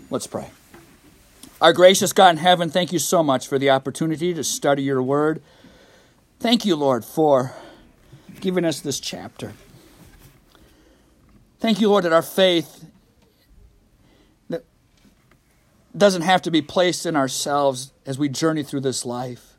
Let's 0.10 0.28
pray. 0.28 0.50
Our 1.62 1.74
gracious 1.74 2.14
God 2.14 2.30
in 2.30 2.38
heaven, 2.38 2.70
thank 2.70 2.94
you 2.94 3.00
so 3.00 3.22
much 3.22 3.48
for 3.48 3.60
the 3.60 3.70
opportunity 3.70 4.34
to 4.34 4.44
study 4.46 4.84
your 4.84 5.04
word. 5.04 5.42
Thank 6.40 6.66
you, 6.66 6.78
Lord, 6.78 7.04
for 7.04 7.54
giving 8.40 8.64
us 8.64 8.80
this 8.80 9.00
chapter. 9.00 9.52
Thank 11.60 11.82
you, 11.82 11.90
Lord, 11.90 12.06
that 12.06 12.14
our 12.14 12.22
faith 12.22 12.86
doesn't 15.98 16.22
have 16.22 16.42
to 16.44 16.52
be 16.52 16.62
placed 16.62 17.06
in 17.06 17.16
ourselves 17.16 17.92
as 18.06 18.18
we 18.18 18.30
journey 18.30 18.64
through 18.64 18.82
this 18.82 19.06
life. 19.06 19.56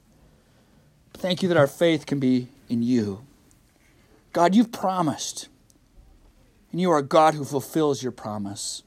Thank 1.12 1.42
you 1.42 1.48
that 1.48 1.58
our 1.58 1.66
faith 1.66 2.06
can 2.06 2.18
be 2.18 2.48
in 2.70 2.82
you. 2.82 3.26
God, 4.32 4.54
you've 4.54 4.72
promised, 4.72 5.48
and 6.72 6.80
you 6.80 6.90
are 6.92 6.98
a 6.98 7.02
God 7.02 7.34
who 7.34 7.44
fulfills 7.44 8.02
your 8.02 8.12
promise. 8.12 8.84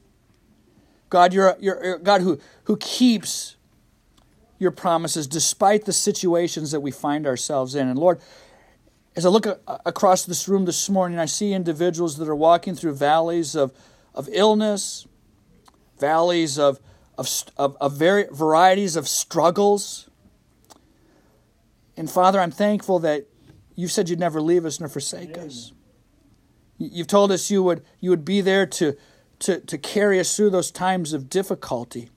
God, 1.14 1.32
you're, 1.32 1.56
you're 1.60 1.98
God 1.98 2.22
who, 2.22 2.40
who 2.64 2.76
keeps 2.76 3.54
your 4.58 4.72
promises 4.72 5.28
despite 5.28 5.84
the 5.84 5.92
situations 5.92 6.72
that 6.72 6.80
we 6.80 6.90
find 6.90 7.24
ourselves 7.24 7.76
in. 7.76 7.86
And 7.86 7.96
Lord, 7.96 8.20
as 9.14 9.24
I 9.24 9.28
look 9.28 9.46
a- 9.46 9.60
across 9.86 10.24
this 10.24 10.48
room 10.48 10.64
this 10.64 10.90
morning, 10.90 11.20
I 11.20 11.26
see 11.26 11.52
individuals 11.52 12.16
that 12.16 12.28
are 12.28 12.34
walking 12.34 12.74
through 12.74 12.96
valleys 12.96 13.54
of, 13.54 13.72
of 14.12 14.28
illness, 14.32 15.06
valleys 16.00 16.58
of, 16.58 16.80
of, 17.16 17.28
of, 17.56 17.76
of 17.80 17.96
very, 17.96 18.24
varieties 18.32 18.96
of 18.96 19.06
struggles. 19.06 20.10
And 21.96 22.10
Father, 22.10 22.40
I'm 22.40 22.50
thankful 22.50 22.98
that 22.98 23.26
you 23.76 23.86
said 23.86 24.08
you'd 24.08 24.18
never 24.18 24.40
leave 24.40 24.64
us 24.64 24.80
nor 24.80 24.88
forsake 24.88 25.38
us. 25.38 25.70
You've 26.76 27.06
told 27.06 27.30
us 27.30 27.52
you 27.52 27.62
would, 27.62 27.84
you 28.00 28.10
would 28.10 28.24
be 28.24 28.40
there 28.40 28.66
to, 28.66 28.96
to, 29.40 29.60
to 29.60 29.78
carry 29.78 30.20
us 30.20 30.36
through 30.36 30.50
those 30.50 30.70
times 30.70 31.12
of 31.12 31.28
difficulty, 31.28 32.10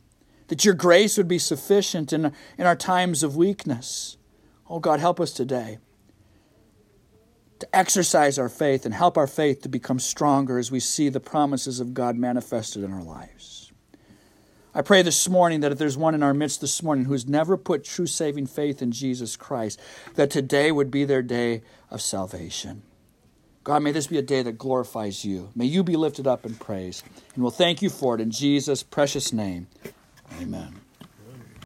that 0.48 0.66
your 0.66 0.74
grace 0.74 1.18
would 1.18 1.28
be 1.28 1.40
sufficient 1.40 2.14
in, 2.14 2.32
in 2.58 2.66
our 2.66 2.76
times 2.76 3.24
of 3.24 3.36
weakness. 3.36 4.18
Oh 4.70 4.80
God, 4.80 5.00
help 5.00 5.20
us 5.20 5.32
today 5.32 5.80
to 7.60 7.76
exercise 7.76 8.38
our 8.38 8.50
faith 8.50 8.86
and 8.86 8.94
help 8.94 9.18
our 9.18 9.28
faith 9.28 9.62
to 9.64 9.70
become 9.70 10.00
stronger 10.00 10.58
as 10.58 10.72
we 10.72 10.80
see 10.80 11.10
the 11.10 11.20
promises 11.20 11.80
of 11.80 11.94
God 11.94 12.16
manifested 12.16 12.84
in 12.84 12.94
our 12.94 13.04
lives. 13.04 13.72
I 14.76 14.84
pray 14.84 15.02
this 15.02 15.28
morning 15.28 15.62
that 15.62 15.72
if 15.72 15.80
there's 15.80 15.98
one 15.98 16.14
in 16.14 16.22
our 16.22 16.36
midst 16.36 16.62
this 16.62 16.84
morning 16.84 17.06
who's 17.06 17.28
never 17.28 17.58
put 17.58 17.84
true 17.84 18.06
saving 18.06 18.46
faith 18.46 18.82
in 18.82 18.92
Jesus 18.92 19.36
Christ, 19.36 19.80
that 20.14 20.30
today 20.30 20.72
would 20.72 20.92
be 20.92 21.04
their 21.04 21.24
day 21.24 21.64
of 21.90 22.00
salvation. 22.00 22.84
God, 23.68 23.84
may 23.84 23.92
this 23.92 24.08
be 24.08 24.18
a 24.18 24.22
day 24.22 24.44
that 24.44 24.58
glorifies 24.58 25.26
you. 25.26 25.50
May 25.54 25.66
you 25.66 25.84
be 25.84 25.98
lifted 25.98 26.26
up 26.26 26.46
in 26.46 26.56
praise. 26.56 27.04
And 27.36 27.44
we'll 27.44 27.52
thank 27.52 27.82
you 27.82 27.90
for 27.90 28.16
it 28.16 28.22
in 28.22 28.32
Jesus' 28.32 28.82
precious 28.82 29.34
name. 29.34 29.68
Amen. 30.40 30.87